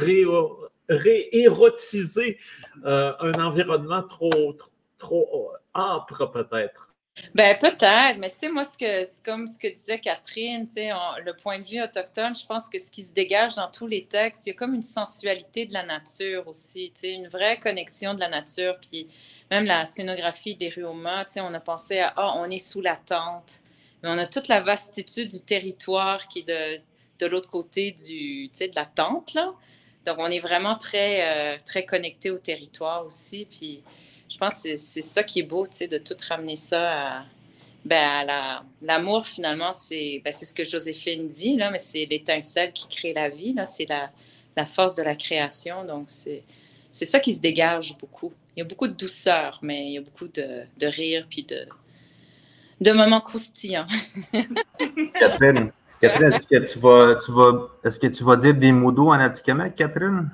réérotiser 0.89 2.39
un 2.83 3.33
environnement 3.33 4.01
trop, 4.03 4.55
trop, 4.97 5.51
âpre, 5.75 6.31
peut-être. 6.31 6.88
Ben 7.33 7.57
peut-être, 7.59 8.17
mais 8.17 8.29
tu 8.31 8.37
sais, 8.37 8.49
moi, 8.49 8.63
c'est 8.63 9.07
comme 9.23 9.45
ce 9.45 9.59
que 9.59 9.67
disait 9.67 9.99
Catherine, 9.99 10.65
tu 10.65 10.73
sais, 10.73 10.89
le 11.23 11.33
point 11.35 11.59
de 11.59 11.63
vue 11.63 11.81
autochtone, 11.81 12.33
je 12.35 12.45
pense 12.45 12.69
que 12.69 12.79
ce 12.79 12.89
qui 12.91 13.03
se 13.03 13.11
dégage 13.11 13.55
dans 13.55 13.69
tous 13.69 13.87
les 13.87 14.05
textes, 14.05 14.45
il 14.45 14.49
y 14.49 14.51
a 14.51 14.55
comme 14.55 14.73
une 14.73 14.83
sensualité 14.83 15.65
de 15.65 15.73
la 15.73 15.83
nature 15.83 16.47
aussi, 16.47 16.91
tu 16.95 17.01
sais, 17.01 17.11
une 17.11 17.27
vraie 17.27 17.59
connexion 17.59 18.13
de 18.13 18.19
la 18.19 18.29
nature, 18.29 18.77
puis 18.79 19.07
même 19.51 19.65
la 19.65 19.85
scénographie 19.85 20.55
des 20.55 20.69
Rioma, 20.69 21.25
tu 21.25 21.33
sais, 21.33 21.41
on 21.41 21.53
a 21.53 21.59
pensé 21.59 21.99
à, 21.99 22.13
ah, 22.15 22.33
on 22.37 22.49
est 22.49 22.57
sous 22.57 22.81
la 22.81 22.95
tente, 22.95 23.61
mais 24.01 24.09
on 24.09 24.17
a 24.17 24.25
toute 24.25 24.47
la 24.47 24.61
vastitude 24.61 25.29
du 25.29 25.41
territoire 25.41 26.27
qui 26.27 26.39
est 26.39 26.47
de, 26.47 26.81
de 27.19 27.25
l'autre 27.27 27.49
côté 27.49 27.91
du, 27.91 28.47
de 28.47 28.75
la 28.75 28.85
tente. 28.85 29.33
Là. 29.33 29.53
Donc, 30.05 30.17
on 30.19 30.27
est 30.27 30.39
vraiment 30.39 30.75
très, 30.77 31.55
euh, 31.55 31.57
très 31.65 31.85
connecté 31.85 32.31
au 32.31 32.37
territoire 32.37 33.05
aussi. 33.05 33.45
Puis, 33.45 33.83
je 34.29 34.37
pense 34.37 34.63
que 34.63 34.75
c'est 34.75 35.01
ça 35.01 35.23
qui 35.23 35.39
est 35.39 35.43
beau, 35.43 35.65
de 35.65 35.97
tout 35.97 36.15
ramener 36.29 36.55
ça 36.55 37.19
à, 37.19 37.25
ben, 37.85 38.61
l'amour, 38.81 39.25
finalement, 39.25 39.73
c'est 39.73 40.21
ben, 40.23 40.33
ce 40.33 40.53
que 40.53 40.65
Joséphine 40.65 41.27
dit, 41.27 41.55
là, 41.57 41.71
mais 41.71 41.79
c'est 41.79 42.05
l'étincelle 42.05 42.71
qui 42.73 42.87
crée 42.87 43.13
la 43.13 43.29
vie, 43.29 43.55
c'est 43.65 43.87
la, 43.87 44.11
la, 44.55 44.65
force 44.65 44.95
de 44.95 45.03
la 45.03 45.15
création. 45.15 45.85
Donc, 45.85 46.09
c'est 46.09 47.05
ça 47.05 47.19
qui 47.19 47.33
se 47.33 47.39
dégage 47.39 47.97
beaucoup. 47.97 48.33
Il 48.55 48.59
y 48.59 48.61
a 48.61 48.65
beaucoup 48.65 48.87
de 48.87 48.93
douceur, 48.93 49.59
mais 49.61 49.87
il 49.87 49.93
y 49.93 49.97
a 49.97 50.01
beaucoup 50.01 50.27
de, 50.27 50.63
de 50.77 50.87
rire 50.87 51.25
puis 51.29 51.43
de, 51.43 51.65
de 52.81 52.91
moments 52.91 53.21
croustillants. 53.21 53.87
Catherine, 55.13 55.71
Catherine 56.01 56.33
est-ce 56.33 56.47
que 56.47 56.71
tu 56.71 56.79
vas, 56.79 57.15
tu 57.15 57.31
vas, 57.31 57.69
est-ce 57.83 57.99
que 57.99 58.07
tu 58.07 58.23
vas 58.23 58.35
dire 58.35 58.53
des 58.53 58.71
mots 58.71 58.91
doux 58.91 59.07
en 59.07 59.19
Atikamek, 59.19 59.75
Catherine? 59.75 60.29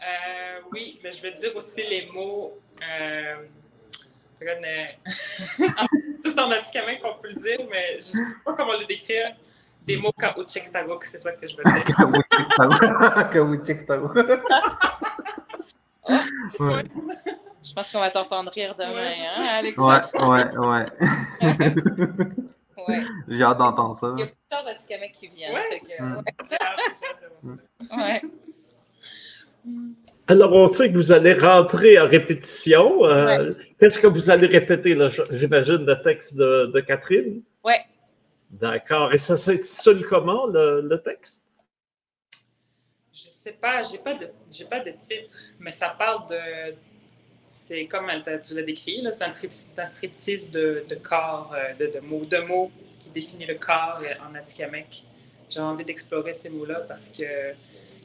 Euh, 0.00 0.60
oui, 0.72 1.00
mais 1.02 1.12
je 1.12 1.22
vais 1.22 1.32
dire 1.32 1.54
aussi 1.56 1.82
les 1.88 2.08
mots. 2.12 2.56
Euh, 2.82 3.36
juste 6.24 6.38
en 6.38 6.50
Atikamek, 6.50 7.00
on 7.04 7.20
peut 7.20 7.28
le 7.28 7.40
dire, 7.40 7.66
mais 7.70 7.98
je 8.00 8.18
ne 8.18 8.26
sais 8.26 8.36
pas 8.44 8.54
comment 8.54 8.78
le 8.78 8.86
décrire. 8.86 9.34
Des 9.86 9.96
mots 9.96 10.12
kaouchik 10.12 10.70
tagok, 10.70 11.04
c'est 11.06 11.18
ça 11.18 11.32
que 11.32 11.46
je 11.46 11.56
veux 11.56 11.62
dire. 11.64 11.84
kaouchik 13.32 13.86
tagok. 13.86 14.14
ouais. 16.60 16.84
Je 17.62 17.74
pense 17.74 17.92
qu'on 17.92 18.00
va 18.00 18.10
t'entendre 18.10 18.50
rire 18.50 18.74
demain, 18.78 19.12
hein, 19.36 19.46
Alex? 19.58 19.76
Ouais, 19.76 20.00
ouais, 20.14 20.56
ouais. 20.56 20.86
ouais. 22.88 23.02
J'ai 23.28 23.42
hâte 23.42 23.58
d'entendre 23.58 23.94
ça. 23.94 24.14
Il 24.16 24.20
y 24.20 24.22
a 24.22 24.26
plusieurs 24.26 24.64
d'Atikamek 24.64 25.12
qui 25.12 25.28
viennent. 25.28 25.54
Ouais. 25.54 25.80
Que, 25.80 26.02
mm. 26.02 26.22
ouais. 27.42 27.58
ouais. 27.98 28.22
Alors, 30.30 30.52
on 30.52 30.66
sait 30.66 30.92
que 30.92 30.94
vous 30.94 31.10
allez 31.10 31.32
rentrer 31.32 31.98
en 31.98 32.06
répétition. 32.06 33.06
Euh, 33.06 33.54
Qu'est-ce 33.80 33.98
que 33.98 34.06
vous 34.06 34.28
allez 34.28 34.46
répéter, 34.46 34.94
j'imagine, 35.30 35.86
le 35.86 36.02
texte 36.02 36.36
de, 36.36 36.66
de 36.66 36.80
Catherine? 36.80 37.40
Oui. 37.64 37.72
D'accord. 38.50 39.14
Et 39.14 39.16
ça 39.16 39.36
s'intitule 39.36 40.04
comment, 40.04 40.46
le, 40.46 40.82
le 40.82 41.00
texte? 41.00 41.42
Je 43.10 43.26
ne 43.26 43.30
sais 43.30 43.52
pas, 43.52 43.82
je 43.82 43.92
n'ai 43.92 43.98
pas, 43.98 44.14
de, 44.14 44.26
pas 44.68 44.80
de 44.80 44.90
titre, 44.90 45.34
mais 45.60 45.72
ça 45.72 45.94
parle 45.98 46.28
de, 46.28 46.74
c'est 47.46 47.86
comme 47.86 48.10
tu 48.44 48.54
l'as 48.54 48.62
décrit, 48.62 49.02
c'est 49.10 49.24
un, 49.80 49.86
striptease 49.86 50.50
de, 50.50 50.84
de 50.86 50.94
corps, 50.96 51.54
euh, 51.56 51.72
de, 51.74 51.90
de, 51.90 52.00
mots, 52.00 52.26
de 52.26 52.38
mots 52.46 52.70
qui 53.00 53.08
définit 53.08 53.46
le 53.46 53.54
corps 53.54 54.02
en 54.28 54.34
Atikamek. 54.34 55.04
J'ai 55.48 55.60
envie 55.60 55.86
d'explorer 55.86 56.34
ces 56.34 56.50
mots-là 56.50 56.80
parce 56.86 57.10
que 57.10 57.24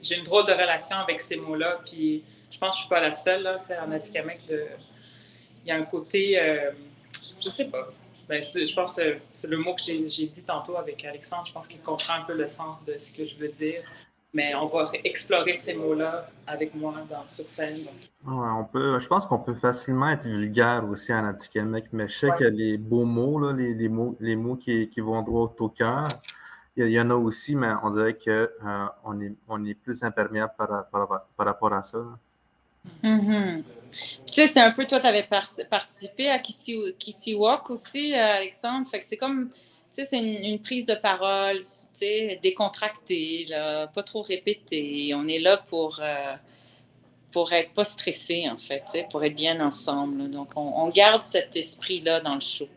j'ai 0.04 0.18
une 0.18 0.24
drôle 0.24 0.46
de 0.46 0.52
relation 0.52 0.98
avec 0.98 1.22
ces 1.22 1.38
mots-là. 1.38 1.80
Puis 1.86 2.24
je 2.52 2.60
pense 2.60 2.76
que 2.76 2.76
je 2.76 2.78
ne 2.78 2.82
suis 2.82 2.90
pas 2.90 3.02
la 3.02 3.14
seule 3.14 3.44
là, 3.44 3.60
en 3.86 3.92
Atikamek. 3.92 4.42
Il 4.50 5.70
y 5.70 5.72
a 5.72 5.76
un 5.76 5.84
côté, 5.84 6.40
euh, 6.40 6.72
je 7.44 7.50
sais 7.50 7.66
pas. 7.66 7.90
Ben, 8.28 8.42
je 8.42 8.74
pense 8.74 8.96
que 8.96 9.18
c'est 9.32 9.50
le 9.50 9.58
mot 9.58 9.74
que 9.76 9.82
j'ai 9.82 10.28
dit 10.28 10.44
tantôt 10.46 10.78
avec 10.78 11.04
Alexandre. 11.04 11.46
Je 11.48 11.54
pense 11.54 11.68
qu'il 11.68 11.82
comprend 11.82 12.16
un 12.16 12.22
peu 12.22 12.34
le 12.34 12.48
sens 12.48 12.84
de 12.84 12.98
ce 12.98 13.12
que 13.12 13.26
je 13.26 13.36
veux 13.38 13.50
dire 13.50 13.84
mais 14.34 14.56
on 14.56 14.66
va 14.66 14.92
explorer 15.04 15.54
ces 15.54 15.76
mots-là 15.76 16.28
avec 16.48 16.74
moi 16.74 16.96
dans, 17.10 17.28
sur 17.28 17.48
scène. 17.48 17.82
on 18.26 18.64
peut, 18.66 19.00
je 19.00 19.08
pense 19.08 19.26
qu'on 19.28 19.38
peut 19.38 19.54
facilement 19.54 20.10
être 20.10 20.26
vulgaire 20.28 20.84
aussi 20.90 21.14
en 21.14 21.26
Atikamek, 21.26 21.86
mais 21.94 22.08
je 22.08 22.18
sais 22.18 22.32
qu'il 22.36 22.46
y 22.46 22.50
a 22.50 22.52
les 22.52 22.78
beaux 22.78 23.06
mots, 23.06 23.40
là, 23.40 23.54
les, 23.54 23.76
les, 23.76 23.90
mots, 23.90 24.18
les 24.20 24.36
mots 24.36 24.56
qui, 24.56 24.90
qui 24.90 25.02
vont 25.02 25.22
droit 25.22 25.54
au 25.60 25.70
cœur. 25.70 26.10
Il 26.76 26.90
y, 26.90 27.00
en 27.00 27.10
a 27.12 27.16
aussi, 27.16 27.56
mais 27.56 27.68
on 27.84 27.92
dirait 27.92 28.16
qu'on 28.16 28.32
euh, 28.32 29.22
est, 29.22 29.34
on 29.48 29.64
est 29.64 29.76
plus 29.76 30.04
imperméable 30.04 30.54
par, 30.58 30.88
rapport 31.38 31.74
à 31.74 31.84
ça. 31.84 32.00
Mm-hmm. 33.04 33.64
Tu 34.26 34.34
sais, 34.34 34.48
c'est 34.48 34.60
un 34.60 34.72
peu, 34.72 34.88
toi, 34.88 35.00
tu 35.00 35.06
avais 35.06 35.28
participé 35.70 36.30
à 36.30 36.40
Kissy, 36.40 37.36
Walk 37.36 37.70
aussi, 37.70 38.14
euh, 38.14 38.38
Alexandre. 38.38 38.90
Fait 38.90 39.00
que 39.00 39.06
c'est 39.06 39.18
comme, 39.18 39.50
tu 39.50 39.56
sais, 39.92 40.06
c'est 40.06 40.18
une, 40.18 40.60
prise 40.60 40.88
de 40.88 40.96
parole, 40.96 41.60
tu 41.60 41.66
sais, 41.94 42.40
décontractée, 42.42 43.46
pas 43.94 44.04
trop 44.04 44.24
répétée. 44.24 45.14
On 45.16 45.28
est 45.28 45.38
là 45.38 45.58
pour, 45.58 46.00
euh, 46.02 46.36
pour 47.32 47.54
être 47.54 47.72
pas 47.74 47.84
stressé, 47.84 48.50
en 48.50 48.58
fait, 48.58 48.84
pour 49.12 49.24
être 49.24 49.36
bien 49.36 49.60
ensemble. 49.60 50.32
Donc, 50.32 50.50
on, 50.56 50.90
garde 50.90 51.22
cet 51.22 51.56
esprit-là 51.56 52.22
dans 52.22 52.36
le 52.36 52.42
show. 52.42 52.68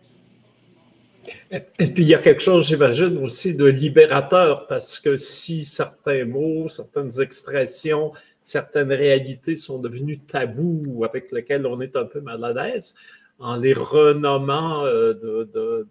Et 1.51 1.61
puis, 1.61 2.03
il 2.03 2.09
y 2.09 2.15
a 2.15 2.19
quelque 2.19 2.43
chose, 2.43 2.67
j'imagine, 2.67 3.19
aussi 3.19 3.57
de 3.57 3.65
libérateur, 3.65 4.67
parce 4.67 5.01
que 5.01 5.17
si 5.17 5.65
certains 5.65 6.25
mots, 6.25 6.69
certaines 6.69 7.21
expressions 7.21 8.13
certaines 8.47 8.93
réalités 8.93 9.57
sont 9.57 9.81
devenues 9.81 10.21
tabous 10.21 11.05
avec 11.05 11.33
lesquelles 11.33 11.67
on 11.67 11.81
est 11.81 11.97
un 11.97 12.05
peu 12.05 12.21
mal 12.21 12.45
à 12.45 12.53
l'aise, 12.53 12.95
en 13.41 13.57
les 13.57 13.73
renommant 13.73 14.85
euh, 14.85 15.85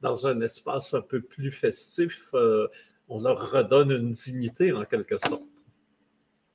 dans 0.00 0.26
un 0.26 0.40
espace 0.40 0.94
un 0.94 1.02
peu 1.02 1.20
plus 1.20 1.50
festif, 1.50 2.30
euh, 2.32 2.68
on 3.10 3.20
leur 3.20 3.50
redonne 3.50 3.90
une 3.90 4.12
dignité 4.12 4.72
en 4.72 4.84
quelque 4.84 5.18
sorte. 5.18 5.42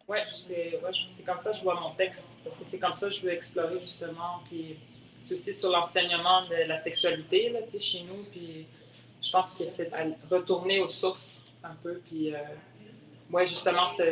Oui, 0.07 0.17
c'est 0.33 0.79
comme 1.23 1.37
ça 1.37 1.51
que 1.51 1.57
je 1.57 1.63
vois 1.63 1.79
mon 1.79 1.93
texte, 1.93 2.31
parce 2.43 2.57
que 2.57 2.65
c'est 2.65 2.79
comme 2.79 2.93
ça 2.93 3.07
que 3.07 3.13
je 3.13 3.21
veux 3.21 3.31
explorer 3.31 3.79
justement. 3.81 4.41
Puis 4.49 4.79
c'est 5.23 5.33
aussi 5.35 5.53
sur 5.53 5.69
l'enseignement 5.69 6.45
de 6.47 6.67
la 6.67 6.75
sexualité 6.75 7.49
là, 7.49 7.59
chez 7.79 8.01
nous. 8.01 8.23
Puis 8.31 8.65
je 9.21 9.31
pense 9.31 9.53
que 9.53 9.65
c'est 9.65 9.89
retourner 10.29 10.81
aux 10.81 10.87
sources 10.87 11.43
un 11.63 11.75
peu. 11.81 12.01
Puis 12.09 12.33
euh, 12.33 12.37
moi, 13.29 13.45
justement, 13.45 13.85
se 13.85 14.03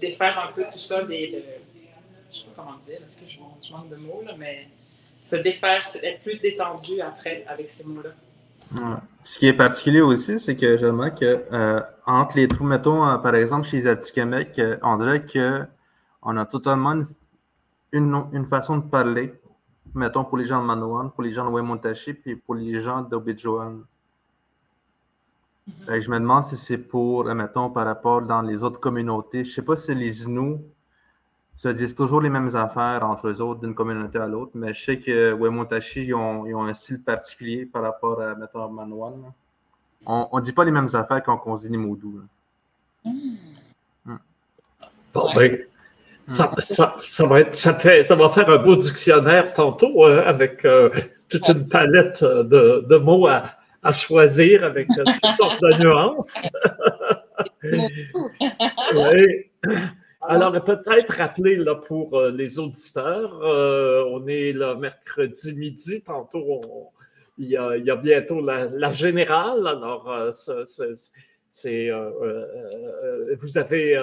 défaire 0.00 0.38
un 0.38 0.52
peu 0.52 0.64
tout 0.72 0.78
ça 0.78 1.02
des. 1.02 1.28
De, 1.28 1.42
je 2.30 2.38
sais 2.38 2.44
pas 2.44 2.62
comment 2.62 2.78
dire, 2.78 3.00
est-ce 3.02 3.20
que 3.20 3.26
je, 3.26 3.38
manque 3.72 3.88
de 3.88 3.96
mots, 3.96 4.22
là, 4.26 4.34
mais 4.38 4.68
se 5.20 5.36
défaire, 5.36 5.82
être 6.02 6.22
plus 6.22 6.38
détendu 6.38 7.00
après 7.00 7.44
avec 7.48 7.70
ces 7.70 7.84
mots-là. 7.84 8.10
Ce 9.22 9.38
qui 9.38 9.46
est 9.46 9.52
particulier 9.52 10.00
aussi, 10.00 10.38
c'est 10.38 10.56
que 10.56 10.76
je 10.76 10.86
remarque 10.86 11.20
que 11.20 11.44
euh, 11.52 11.80
entre 12.04 12.36
les 12.36 12.48
trous, 12.48 12.64
mettons, 12.64 13.06
euh, 13.06 13.16
par 13.18 13.34
exemple, 13.34 13.66
chez 13.66 13.78
les 13.78 13.86
Atikamek, 13.86 14.58
euh, 14.58 14.76
on 14.82 14.96
dirait 14.96 15.24
qu'on 15.24 16.36
a 16.36 16.44
totalement 16.46 16.94
une, 17.92 18.24
une, 18.32 18.46
façon 18.46 18.78
de 18.78 18.82
parler, 18.82 19.34
mettons, 19.98 20.24
pour 20.24 20.38
les 20.38 20.46
gens 20.46 20.60
de 20.60 20.66
Manoan, 20.66 21.10
pour 21.10 21.22
les 21.22 21.32
gens 21.32 21.48
de 21.50 21.54
Wemontashi, 21.54 22.14
puis 22.14 22.36
pour 22.36 22.54
les 22.54 22.80
gens 22.80 23.02
d'Obidjoan. 23.02 23.84
Ben, 25.86 26.00
je 26.00 26.10
me 26.10 26.18
demande 26.20 26.44
si 26.44 26.56
c'est 26.56 26.78
pour, 26.78 27.24
mettons, 27.34 27.70
par 27.70 27.86
rapport 27.86 28.22
dans 28.22 28.42
les 28.42 28.62
autres 28.62 28.78
communautés. 28.78 29.44
Je 29.44 29.50
ne 29.50 29.54
sais 29.54 29.62
pas 29.62 29.74
si 29.74 29.94
les 29.94 30.24
Inuits 30.24 30.60
se 31.56 31.68
disent 31.68 31.94
toujours 31.94 32.20
les 32.20 32.30
mêmes 32.30 32.54
affaires 32.54 33.02
entre 33.04 33.28
eux 33.28 33.40
autres 33.40 33.60
d'une 33.60 33.74
communauté 33.74 34.18
à 34.18 34.26
l'autre, 34.26 34.52
mais 34.54 34.74
je 34.74 34.84
sais 34.84 35.00
que 35.00 35.32
Wemontashi, 35.32 36.04
ils 36.04 36.14
ont, 36.14 36.46
ils 36.46 36.54
ont, 36.54 36.62
un 36.64 36.74
style 36.74 37.02
particulier 37.02 37.66
par 37.66 37.82
rapport 37.82 38.20
à, 38.20 38.34
mettons, 38.34 38.68
Manwan. 38.68 39.32
On 40.04 40.28
ne 40.34 40.40
dit 40.40 40.52
pas 40.52 40.64
les 40.64 40.70
mêmes 40.70 40.88
affaires 40.92 41.22
quand 41.22 41.42
on 41.46 41.56
se 41.56 41.66
dit 41.66 41.76
Moudou. 41.76 42.20
Hmm. 43.04 43.36
Bon, 45.12 45.34
ben, 45.34 45.58
ça, 46.26 46.50
ça, 46.58 46.96
ça, 47.02 47.26
va 47.26 47.40
être, 47.40 47.54
ça, 47.54 47.74
fait, 47.74 48.04
ça 48.04 48.14
va 48.14 48.28
faire 48.28 48.48
un 48.50 48.58
beau 48.58 48.76
dictionnaire 48.76 49.52
tantôt 49.52 50.04
hein, 50.04 50.22
avec 50.26 50.64
euh, 50.64 50.90
toute 51.28 51.48
une 51.48 51.68
palette 51.68 52.24
de, 52.24 52.84
de 52.88 52.96
mots 52.96 53.26
à, 53.26 53.56
à 53.86 53.92
choisir 53.92 54.64
avec 54.64 54.90
euh, 54.90 55.04
toutes 55.04 55.30
sortes 55.36 55.62
de 55.62 55.82
nuances. 55.82 56.46
Alors, 60.28 60.52
peut-être 60.64 61.18
rappeler 61.18 61.54
là, 61.56 61.76
pour 61.76 62.18
euh, 62.18 62.32
les 62.32 62.58
auditeurs, 62.58 63.44
euh, 63.44 64.04
on 64.10 64.26
est 64.26 64.52
le 64.52 64.74
mercredi 64.74 65.54
midi, 65.54 66.02
tantôt 66.02 66.90
il, 67.38 67.48
y 67.48 67.56
a, 67.56 67.76
il, 67.76 67.84
y 67.84 67.90
a, 67.90 67.96
bientôt 67.96 68.44
la, 68.44 68.66
la 68.66 68.90
générale. 68.90 69.64
Alors, 69.66 70.12
c'est, 71.56 71.88
euh, 71.88 72.10
euh, 72.20 73.32
euh, 73.32 73.36
vous 73.40 73.56
avez 73.56 73.96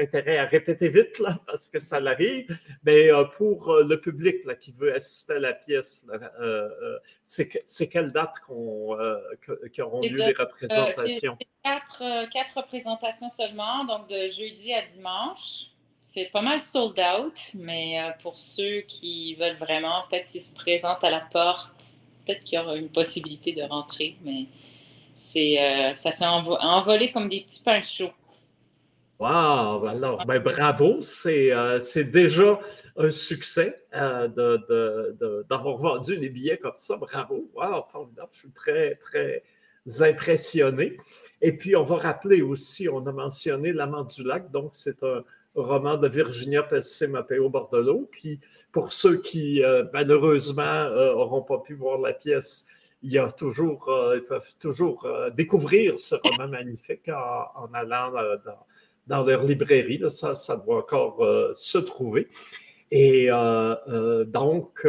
intérêt 0.00 0.38
à 0.38 0.46
répéter 0.46 0.88
vite 0.88 1.18
là, 1.18 1.38
parce 1.46 1.68
que 1.68 1.78
ça 1.78 2.00
l'arrive, 2.00 2.58
mais 2.84 3.10
pour 3.36 3.70
le 3.74 4.00
public 4.00 4.36
là, 4.46 4.54
qui 4.54 4.72
veut 4.72 4.94
assister 4.94 5.34
à 5.34 5.38
la 5.38 5.52
pièce, 5.52 6.08
c'est 7.22 7.88
quelle 7.88 8.12
date 8.12 8.36
qu'auront 8.46 8.96
lieu 10.00 10.16
les 10.16 10.32
représentations? 10.32 11.36
Quatre, 11.62 12.30
quatre, 12.32 12.56
représentations 12.56 13.28
seulement, 13.28 13.84
donc 13.84 14.08
de 14.08 14.28
jeudi 14.28 14.72
à 14.72 14.80
dimanche. 14.80 15.66
C'est 16.00 16.30
pas 16.32 16.40
mal 16.40 16.62
sold 16.62 16.98
out, 16.98 17.38
mais 17.54 17.98
pour 18.22 18.38
ceux 18.38 18.80
qui 18.82 19.34
veulent 19.34 19.58
vraiment, 19.58 20.04
peut-être 20.08 20.26
s'ils 20.26 20.40
se 20.40 20.54
présentent 20.54 21.04
à 21.04 21.10
la 21.10 21.20
porte, 21.20 21.74
peut-être 22.24 22.42
qu'il 22.42 22.58
y 22.58 22.62
aura 22.62 22.76
une 22.76 22.88
possibilité 22.88 23.52
de 23.52 23.62
rentrer, 23.64 24.16
mais 24.24 24.46
c'est, 25.16 25.58
euh, 25.60 25.94
ça 25.94 26.12
s'est 26.12 26.26
envolé 26.26 27.10
comme 27.10 27.28
des 27.28 27.40
petits 27.40 27.62
pains 27.62 27.80
chauds. 27.80 28.12
Wow! 29.18 29.86
Alors, 29.86 30.26
ben, 30.26 30.38
bravo, 30.40 31.00
c'est, 31.00 31.50
euh, 31.50 31.78
déjà 32.04 32.60
un 32.98 33.10
succès 33.10 33.82
euh, 33.94 34.28
d'avoir 35.48 35.78
vendu 35.78 36.18
des 36.18 36.28
billets 36.28 36.58
comme 36.58 36.76
ça. 36.76 36.98
Bravo! 36.98 37.50
Wow! 37.54 37.86
Formidable! 37.90 38.28
Je 38.32 38.38
suis 38.38 38.50
très, 38.50 38.96
très 38.96 39.42
impressionné. 40.00 40.98
Et 41.40 41.52
puis, 41.52 41.76
on 41.76 41.82
va 41.82 41.96
rappeler 41.96 42.42
aussi, 42.42 42.88
on 42.90 43.06
a 43.06 43.12
mentionné 43.12 43.72
L'Amant 43.72 44.04
du 44.04 44.22
Lac, 44.22 44.50
donc 44.50 44.70
c'est 44.74 45.02
un 45.02 45.24
roman 45.54 45.96
de 45.96 46.08
Virginia 46.08 46.62
Pesce 46.62 47.02
Mapeo 47.02 47.48
Bordelot, 47.48 48.10
qui, 48.20 48.38
pour 48.70 48.92
ceux 48.92 49.16
qui, 49.16 49.62
malheureusement, 49.94 50.90
n'auront 50.90 51.42
pas 51.42 51.58
pu 51.58 51.74
voir 51.74 51.98
la 51.98 52.12
pièce, 52.12 52.66
il 53.06 53.12
y 53.12 53.18
a 53.18 53.30
toujours, 53.30 53.88
euh, 53.88 54.16
ils 54.16 54.24
peuvent 54.24 54.54
toujours 54.58 55.06
euh, 55.06 55.30
découvrir 55.30 55.96
ce 55.96 56.16
roman 56.16 56.48
magnifique 56.48 57.08
en, 57.08 57.68
allant 57.72 58.12
euh, 58.16 58.36
dans, 59.06 59.22
leur 59.22 59.44
librairie. 59.44 60.02
Ça, 60.10 60.34
ça 60.34 60.56
doit 60.56 60.78
encore 60.78 61.24
se 61.54 61.78
trouver. 61.78 62.26
Et 62.90 63.28
donc, 63.28 64.86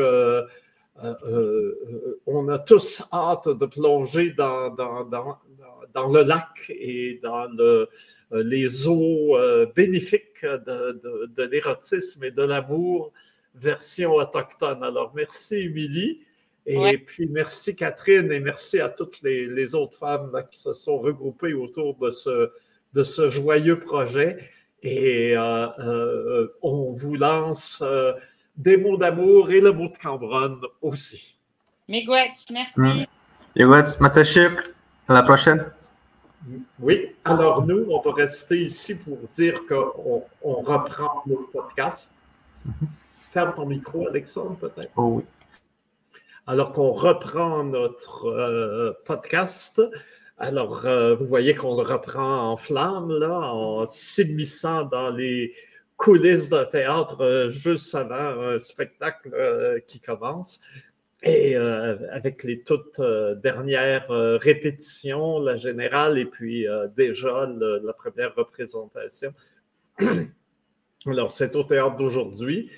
on 2.25 2.49
a 2.49 2.59
tous 2.59 3.03
hâte 3.13 3.49
de 3.49 3.65
plonger 3.67 4.31
dans, 4.31 4.71
dans, 4.71 5.03
dans, 5.03 6.07
le 6.11 6.23
lac 6.23 6.69
et 6.69 7.19
dans 7.21 7.45
le, 7.45 7.87
les 8.31 8.87
eaux 8.87 9.37
bénéfiques 9.75 10.43
de, 10.43 11.27
de 11.27 11.43
l'érotisme 11.43 12.23
et 12.23 12.31
de 12.31 12.41
l'amour 12.41 13.11
version 13.53 14.15
autochtone. 14.15 14.83
Alors, 14.83 15.11
merci, 15.15 15.57
Émilie. 15.57 16.23
Et 16.67 16.97
puis, 16.97 17.27
merci 17.27 17.75
Catherine 17.75 18.29
et 18.29 18.41
merci 18.41 18.81
à 18.81 18.89
toutes 18.89 19.21
les, 19.21 19.73
autres 19.73 19.97
femmes 19.97 20.43
qui 20.51 20.59
se 20.59 20.73
sont 20.73 20.99
regroupées 20.99 21.53
autour 21.53 21.95
de 21.95 22.11
ce, 22.11 22.51
de 22.93 23.03
ce 23.03 23.29
joyeux 23.29 23.79
projet. 23.79 24.37
Et 24.83 25.35
euh, 25.35 25.67
euh, 25.79 26.47
on 26.61 26.91
vous 26.91 27.15
lance 27.15 27.81
euh, 27.85 28.11
des 28.57 28.75
mots 28.75 28.97
d'amour 28.97 29.49
et 29.49 29.61
le 29.61 29.71
mot 29.71 29.87
de 29.87 29.95
Cambronne 29.97 30.59
aussi. 30.81 31.37
Miigwech, 31.87 32.45
merci. 32.51 32.79
Mm. 32.79 33.05
Miigwech, 33.55 33.99
Matsashik, 34.01 34.59
à 35.07 35.13
la 35.13 35.23
prochaine. 35.23 35.65
Oui, 36.79 37.15
alors 37.23 37.65
nous, 37.65 37.85
on 37.89 38.01
va 38.01 38.11
rester 38.13 38.61
ici 38.61 38.95
pour 38.95 39.17
dire 39.31 39.65
qu'on 39.67 40.23
on 40.43 40.53
reprend 40.55 41.23
notre 41.25 41.49
podcast. 41.49 42.13
Mm-hmm. 42.67 42.87
Ferme 43.31 43.53
ton 43.55 43.65
micro, 43.65 44.07
Alexandre, 44.07 44.55
peut-être. 44.57 44.91
Oh 44.97 45.13
oui 45.15 45.23
alors 46.47 46.71
qu'on 46.71 46.91
reprend 46.91 47.65
notre 47.65 48.27
euh, 48.27 48.93
podcast. 49.05 49.81
Alors, 50.37 50.85
euh, 50.85 51.13
vous 51.13 51.25
voyez 51.25 51.53
qu'on 51.53 51.75
le 51.75 51.83
reprend 51.83 52.51
en 52.51 52.55
flamme, 52.55 53.11
là, 53.11 53.51
en 53.53 53.85
s'immisçant 53.85 54.85
dans 54.85 55.09
les 55.09 55.53
coulisses 55.97 56.49
d'un 56.49 56.65
théâtre 56.65 57.21
euh, 57.21 57.49
juste 57.49 57.93
avant 57.93 58.41
un 58.41 58.59
spectacle 58.59 59.81
qui 59.87 59.99
commence. 59.99 60.61
Et 61.23 61.55
avec 61.55 62.43
les 62.43 62.61
toutes 62.61 63.01
dernières 63.41 64.07
répétitions, 64.07 65.39
la 65.39 65.57
générale 65.57 66.19
et 66.19 66.25
puis 66.25 66.67
déjà 66.95 67.49
la 67.59 67.93
première 67.93 68.35
représentation. 68.35 69.33
Alors, 71.07 71.31
c'est 71.31 71.55
au 71.55 71.63
théâtre 71.63 71.97
d'aujourd'hui 71.97 72.69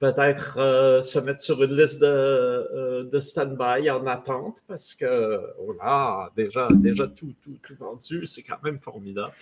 peut-être 0.00 0.58
euh, 0.58 1.02
se 1.02 1.18
mettre 1.18 1.42
sur 1.42 1.62
une 1.62 1.76
liste 1.76 2.00
de, 2.00 2.06
euh, 2.06 3.04
de 3.04 3.20
stand-by 3.20 3.90
en 3.90 4.06
attente 4.06 4.62
parce 4.66 4.94
que 4.94 5.40
voilà, 5.62 6.30
déjà, 6.34 6.68
déjà 6.74 7.06
tout, 7.06 7.34
tout, 7.42 7.58
tout 7.62 7.74
vendu, 7.76 8.26
c'est 8.26 8.42
quand 8.42 8.60
même 8.64 8.80
formidable. 8.80 9.34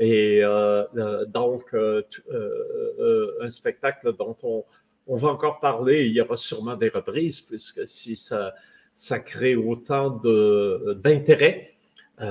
Et 0.00 0.40
euh, 0.42 0.84
donc, 1.26 1.74
un 1.74 3.48
spectacle 3.48 4.12
dont 4.16 4.36
on, 4.42 4.64
on, 5.06 5.16
va 5.16 5.28
encore 5.28 5.60
parler, 5.60 6.06
il 6.06 6.12
y 6.12 6.20
aura 6.20 6.36
sûrement 6.36 6.76
des 6.76 6.88
reprises 6.88 7.40
puisque 7.40 7.86
si 7.86 8.16
ça, 8.16 8.52
ça 8.92 9.20
crée 9.20 9.54
autant 9.54 10.10
d'intérêt, 10.10 11.70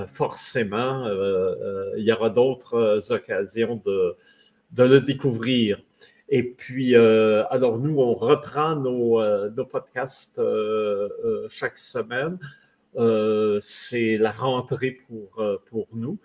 forcément, 0.08 1.08
il 1.96 2.04
y 2.04 2.12
aura 2.12 2.30
d'autres 2.30 3.12
occasions 3.12 3.82
de 3.86 4.18
de 4.74 4.84
le 4.84 5.02
découvrir. 5.02 5.80
Et 6.30 6.44
puis, 6.44 6.96
alors 6.96 7.78
nous, 7.78 8.00
on 8.00 8.14
reprend 8.14 8.76
nos, 8.76 9.22
nos 9.50 9.66
podcasts 9.66 10.42
chaque 11.50 11.78
semaine. 11.78 12.40
C'est 13.62 14.18
la 14.18 14.32
rentrée 14.32 14.98
pour, 15.08 15.44
pour 15.70 15.88
nous. 15.94 16.18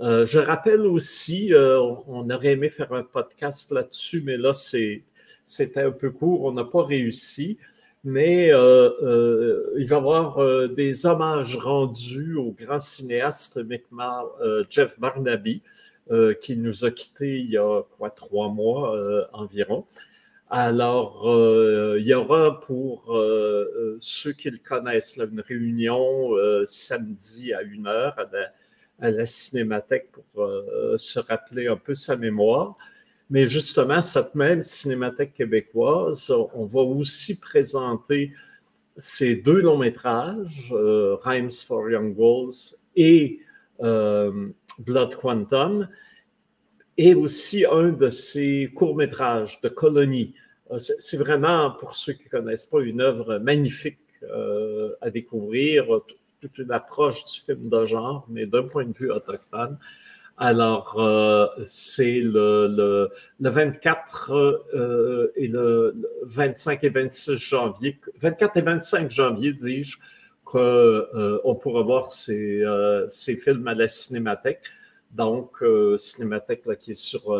je 0.00 0.38
rappelle 0.38 0.82
aussi, 0.82 1.52
on 1.54 2.28
aurait 2.30 2.52
aimé 2.52 2.68
faire 2.68 2.92
un 2.92 3.04
podcast 3.04 3.70
là-dessus, 3.70 4.22
mais 4.22 4.36
là, 4.36 4.52
c'était 4.52 5.82
un 5.82 5.92
peu 5.92 6.10
court, 6.10 6.44
on 6.44 6.52
n'a 6.52 6.64
pas 6.64 6.84
réussi 6.84 7.58
mais 8.04 8.52
euh, 8.52 8.90
euh, 9.02 9.74
il 9.78 9.88
va 9.88 9.96
y 9.96 9.98
avoir 9.98 10.38
euh, 10.38 10.68
des 10.68 11.06
hommages 11.06 11.56
rendus 11.56 12.36
au 12.36 12.52
grand 12.52 12.78
cinéaste 12.78 13.60
Jeff 14.68 15.00
Barnaby, 15.00 15.62
qui 16.40 16.56
nous 16.56 16.84
a 16.84 16.90
quittés 16.90 17.38
il 17.38 17.50
y 17.50 17.56
a 17.56 17.82
trois 18.14 18.48
mois 18.48 18.94
environ. 19.32 19.86
Alors, 20.50 21.22
il 21.98 22.04
y 22.04 22.14
aura 22.14 22.60
pour 22.60 23.16
ceux 24.00 24.32
qui 24.32 24.50
le 24.50 24.58
connaissent 24.58 25.16
une 25.16 25.40
réunion 25.40 26.30
samedi 26.66 27.52
à 27.54 27.62
1h 27.62 28.14
à 28.16 28.28
la, 28.30 28.52
à 29.00 29.10
la 29.10 29.26
Cinémathèque 29.26 30.10
pour 30.12 30.46
se 30.96 31.18
rappeler 31.18 31.68
un 31.68 31.76
peu 31.76 31.94
sa 31.94 32.16
mémoire. 32.16 32.76
Mais 33.30 33.46
justement, 33.46 34.02
cette 34.02 34.34
même 34.34 34.62
Cinémathèque 34.62 35.32
québécoise, 35.34 36.30
on 36.54 36.66
va 36.66 36.80
aussi 36.80 37.40
présenter 37.40 38.32
ces 38.96 39.36
deux 39.36 39.60
longs 39.60 39.78
métrages, 39.78 40.72
euh, 40.72 41.16
Rhymes 41.22 41.50
for 41.50 41.90
Young 41.90 42.14
Wolves 42.16 42.76
et 42.94 43.40
euh, 43.40 43.53
Blood 43.80 45.14
Quantum, 45.14 45.88
et 46.96 47.14
aussi 47.14 47.64
un 47.66 47.88
de 47.88 48.08
ces 48.08 48.70
courts-métrages 48.74 49.60
de 49.60 49.68
Colonie. 49.68 50.34
Euh, 50.70 50.78
c'est 50.78 51.16
vraiment, 51.16 51.72
pour 51.72 51.94
ceux 51.94 52.12
qui 52.12 52.24
ne 52.24 52.28
connaissent 52.30 52.66
pas, 52.66 52.80
une 52.80 53.00
œuvre 53.00 53.38
magnifique 53.38 53.98
à 55.02 55.10
découvrir, 55.10 55.84
toute 56.40 56.58
une 56.58 56.72
approche 56.72 57.24
du 57.24 57.40
film 57.40 57.68
de 57.68 57.84
genre, 57.84 58.26
mais 58.28 58.46
d'un 58.46 58.62
point 58.62 58.84
de 58.84 58.92
vue 58.92 59.10
autochtone. 59.10 59.78
Alors, 60.36 60.96
euh, 60.98 61.46
c'est 61.62 62.20
le, 62.20 62.66
le, 62.66 63.10
le, 63.40 63.50
24 63.50 64.32
euh, 64.74 65.32
et 65.36 65.46
le 65.46 65.94
25 66.24 66.82
et 66.82 66.88
26 66.88 67.36
janvier, 67.36 68.00
24 68.18 68.56
et 68.56 68.62
25 68.62 69.10
janvier, 69.10 69.52
dis-je, 69.52 69.98
qu'on 70.58 70.60
euh, 71.48 71.54
pourra 71.60 71.82
voir 71.82 72.10
ces, 72.10 72.62
ces, 73.08 73.36
films 73.36 73.66
à 73.68 73.74
la 73.74 73.86
Cinémathèque. 73.86 74.62
Donc, 75.10 75.62
Cinémathèque 75.96 76.62
qui 76.78 76.92
est 76.92 76.94
sur 76.94 77.32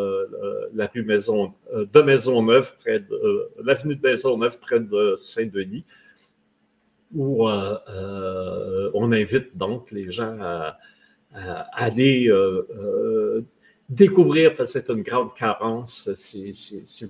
la 0.74 0.87
rue 0.87 1.03
Maison, 1.03 1.53
de 1.72 2.03
Maisonneuve, 2.03 2.77
près 2.79 3.00
de 3.00 3.50
l'avenue 3.64 3.96
de 3.96 4.03
Maisonneuve, 4.03 4.61
près 4.61 4.79
de 4.79 5.14
Saint-Denis, 5.16 5.85
où 7.12 7.48
on 7.48 9.12
invite 9.12 9.57
donc 9.57 9.90
les 9.90 10.12
gens 10.12 10.38
à 10.40 10.79
aller 11.72 12.29
euh, 12.29 12.66
euh, 12.79 13.44
découvrir, 13.88 14.55
parce 14.57 14.72
que 14.72 14.81
c'est 14.81 14.92
une 14.92 15.03
grande 15.03 15.35
carence 15.35 16.12
si, 16.14 16.53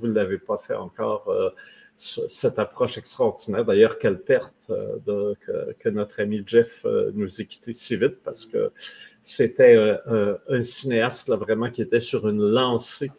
vous 0.00 0.06
ne 0.06 0.12
l'avez 0.12 0.38
pas 0.38 0.58
fait 0.58 0.74
encore, 0.74 1.28
euh, 1.28 1.50
cette 1.94 2.58
approche 2.58 2.98
extraordinaire. 2.98 3.64
D'ailleurs, 3.64 3.98
quelle 3.98 4.18
perte 4.20 4.70
de, 5.06 5.34
que, 5.78 5.88
notre 5.88 6.20
ami 6.20 6.42
Jeff 6.44 6.84
nous 7.14 7.40
ait 7.40 7.46
quittés 7.46 7.72
si 7.72 7.96
vite, 7.96 8.22
parce 8.24 8.46
que 8.46 8.72
c'était 9.20 9.76
un 10.06 10.60
cinéaste 10.60 11.30
vraiment 11.30 11.70
qui 11.70 11.82
était 11.82 12.00
sur 12.00 12.28
une 12.28 12.44
lancée 12.44 13.10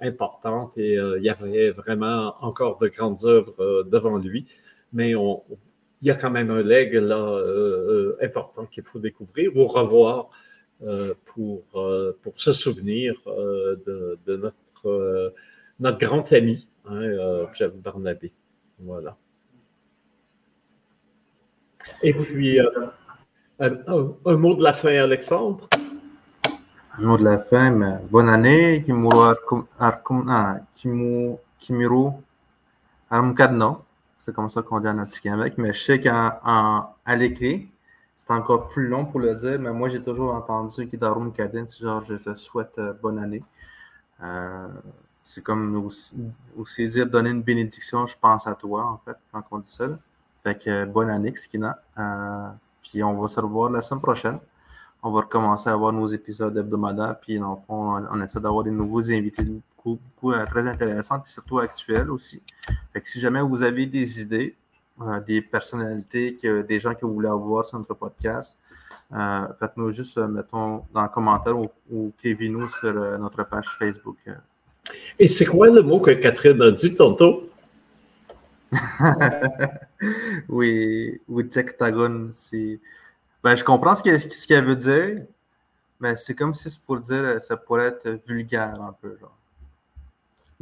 importante 0.00 0.76
et 0.78 0.94
il 0.94 1.22
y 1.22 1.28
avait 1.28 1.70
vraiment 1.70 2.34
encore 2.40 2.78
de 2.78 2.88
grandes 2.88 3.24
œuvres 3.24 3.84
devant 3.84 4.16
lui. 4.16 4.46
Mais 4.94 5.10
il 5.10 6.08
y 6.08 6.10
a 6.10 6.14
quand 6.14 6.30
même 6.30 6.50
un 6.50 6.62
leg 6.62 6.96
important 8.22 8.64
qu'il 8.64 8.82
faut 8.82 8.98
découvrir 8.98 9.54
ou 9.56 9.66
revoir 9.66 10.30
euh, 10.84 11.14
pour, 11.26 11.62
euh, 11.76 12.12
se 12.34 12.52
souvenir 12.52 13.14
euh, 13.28 13.76
de, 14.26 14.36
notre 14.36 16.00
grand 16.00 16.32
ami, 16.32 16.66
hein, 16.88 17.46
Jeff 17.52 17.72
Barnabé. 17.74 18.32
Voilà. 18.78 19.16
Et 22.02 22.14
puis, 22.14 22.60
un, 23.58 24.36
mot 24.36 24.54
de 24.54 24.62
la 24.62 24.72
fin, 24.72 24.96
Alexandre? 25.02 25.68
Un 26.98 27.02
mot 27.02 27.16
de 27.16 27.24
la 27.24 27.38
fin, 27.38 27.70
mais 27.70 27.98
bonne 28.10 28.28
année, 28.28 28.82
Kimuro 28.84 29.34
Armkadno. 33.10 33.84
C'est 34.18 34.34
comme 34.34 34.50
ça 34.50 34.62
qu'on 34.62 34.78
dit 34.80 34.88
en 34.88 34.98
avec 34.98 35.58
mais 35.58 35.72
je 35.72 35.80
sais 35.80 36.00
qu'à 36.00 36.40
l'écrit, 37.16 37.68
c'est 38.14 38.30
encore 38.30 38.68
plus 38.68 38.86
long 38.86 39.04
pour 39.04 39.18
le 39.18 39.34
dire, 39.34 39.58
mais 39.58 39.72
moi, 39.72 39.88
j'ai 39.88 40.02
toujours 40.02 40.34
entendu 40.34 40.86
Kidarum 40.86 41.32
Kadin, 41.32 41.66
genre, 41.80 42.02
je 42.02 42.14
te 42.14 42.34
souhaite 42.36 42.78
euh, 42.78 42.92
bonne 42.92 43.18
année. 43.18 43.42
Euh, 44.22 44.68
c'est 45.22 45.42
comme 45.42 45.88
aussi, 46.56 46.88
dire 46.88 47.06
donner 47.06 47.30
une 47.30 47.42
bénédiction, 47.42 48.06
je 48.06 48.16
pense 48.20 48.46
à 48.46 48.54
toi, 48.54 48.84
en 48.84 48.98
fait, 49.04 49.16
quand 49.32 49.42
on 49.50 49.58
dit 49.58 49.70
ça. 49.70 49.86
Fait 50.42 50.58
que 50.58 50.84
bonne 50.84 51.10
année, 51.10 51.34
Skina. 51.36 51.78
Euh, 51.98 52.48
puis 52.82 53.02
on 53.02 53.20
va 53.20 53.28
se 53.28 53.38
revoir 53.40 53.70
la 53.70 53.80
semaine 53.80 54.02
prochaine. 54.02 54.38
On 55.02 55.10
va 55.10 55.20
recommencer 55.20 55.68
à 55.68 55.72
avoir 55.72 55.92
nos 55.92 56.06
épisodes 56.06 56.56
hebdomadaires, 56.56 57.18
puis 57.20 57.38
dans 57.38 57.56
fond, 57.66 58.06
on, 58.10 58.22
essaie 58.22 58.40
d'avoir 58.40 58.64
des 58.64 58.70
nouveaux 58.70 59.10
invités 59.10 59.44
beaucoup, 59.84 60.32
très 60.46 60.68
intéressants, 60.68 61.18
puis 61.20 61.32
surtout 61.32 61.58
actuels 61.58 62.10
aussi. 62.10 62.42
Fait 62.92 63.00
que 63.00 63.08
si 63.08 63.18
jamais 63.20 63.42
vous 63.42 63.62
avez 63.64 63.86
des 63.86 64.20
idées, 64.20 64.56
euh, 65.00 65.20
des 65.20 65.42
personnalités, 65.42 66.36
des 66.42 66.78
gens 66.78 66.94
que 66.94 67.04
vous 67.04 67.14
voulez 67.14 67.28
avoir 67.28 67.64
sur 67.64 67.78
notre 67.78 67.94
podcast, 67.94 68.56
euh, 69.12 69.48
faites-nous 69.58 69.90
juste, 69.90 70.18
euh, 70.18 70.28
mettons, 70.28 70.84
dans 70.92 71.02
le 71.02 71.08
commentaire 71.08 71.58
ou, 71.58 71.68
ou 71.90 72.12
écrivez-nous 72.16 72.68
sur 72.68 72.92
notre 73.18 73.42
page 73.44 73.68
Facebook. 73.78 74.18
Et 75.18 75.28
c'est 75.28 75.44
quoi 75.44 75.68
le 75.68 75.82
mot 75.82 76.00
que 76.00 76.10
Catherine 76.10 76.60
a 76.62 76.70
dit 76.70 76.94
tantôt? 76.94 77.48
oui, 80.48 81.20
oui, 81.28 81.48
Tectagon, 81.48 82.30
c'est. 82.32 82.80
Ben, 83.42 83.56
je 83.56 83.64
comprends 83.64 83.94
ce 83.94 84.46
qu'elle 84.46 84.64
veut 84.64 84.76
dire, 84.76 85.24
mais 86.00 86.16
c'est 86.16 86.34
comme 86.34 86.54
si 86.54 86.78
pour 86.78 87.00
dire 87.00 87.42
ça 87.42 87.56
pourrait 87.56 87.88
être 87.88 88.20
vulgaire 88.26 88.80
un 88.80 88.94
peu. 89.00 89.16
Genre. 89.20 89.36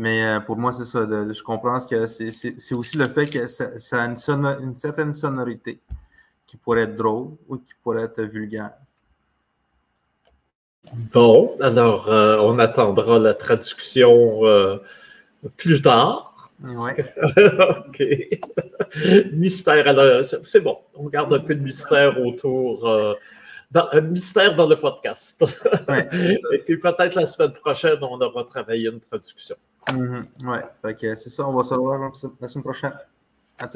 Mais 0.00 0.24
euh, 0.24 0.40
pour 0.40 0.56
moi, 0.56 0.72
c'est 0.72 0.86
ça. 0.86 1.00
je 1.06 1.42
comprends 1.42 1.78
que 1.80 2.06
c'est 2.06 2.74
aussi 2.74 2.96
le 2.96 3.06
fait 3.06 3.26
que 3.26 3.46
ça, 3.46 4.02
a 4.02 4.06
une, 4.06 4.74
certaine 4.74 5.12
sonorité 5.12 5.78
qui 6.46 6.56
pourrait 6.56 6.84
être 6.84 6.96
drôle 6.96 7.36
ou 7.48 7.58
qui 7.58 7.74
pourrait 7.82 8.04
être 8.04 8.22
vulgaire. 8.22 8.72
Bon, 11.12 11.56
alors 11.60 12.08
euh, 12.08 12.38
on 12.40 12.58
attendra 12.58 13.18
la 13.18 13.34
traduction 13.34 14.44
euh, 14.44 14.78
plus 15.56 15.82
tard. 15.82 16.48
OK. 16.64 18.02
mystère. 19.32 19.88
Alors, 19.88 20.24
c'est 20.24 20.60
bon. 20.60 20.78
On 20.94 21.06
garde 21.06 21.32
un 21.32 21.38
peu 21.40 21.54
de 21.54 21.62
mystère 21.62 22.20
autour. 22.20 22.86
un 23.74 24.00
mystère 24.02 24.56
dans 24.56 24.66
le 24.66 24.76
podcast. 24.76 25.42
Et 26.52 26.58
puis 26.58 26.76
peut-être 26.78 27.14
la 27.14 27.24
semaine 27.24 27.52
prochaine, 27.52 27.98
on 28.02 28.20
aura 28.20 28.44
travaillé 28.44 28.90
une 28.90 29.00
traduction. 29.00 29.56
Mm 29.92 30.24
-hmm. 30.42 30.50
Ouais, 30.50 31.16
c'est 31.16 31.30
ça. 31.30 31.46
On 31.46 31.54
va 31.56 31.62
se 31.62 31.74
revoir 31.74 32.12
la 32.40 32.48
semaine 32.48 32.64
prochaine. 32.64 32.96
À 33.58 33.66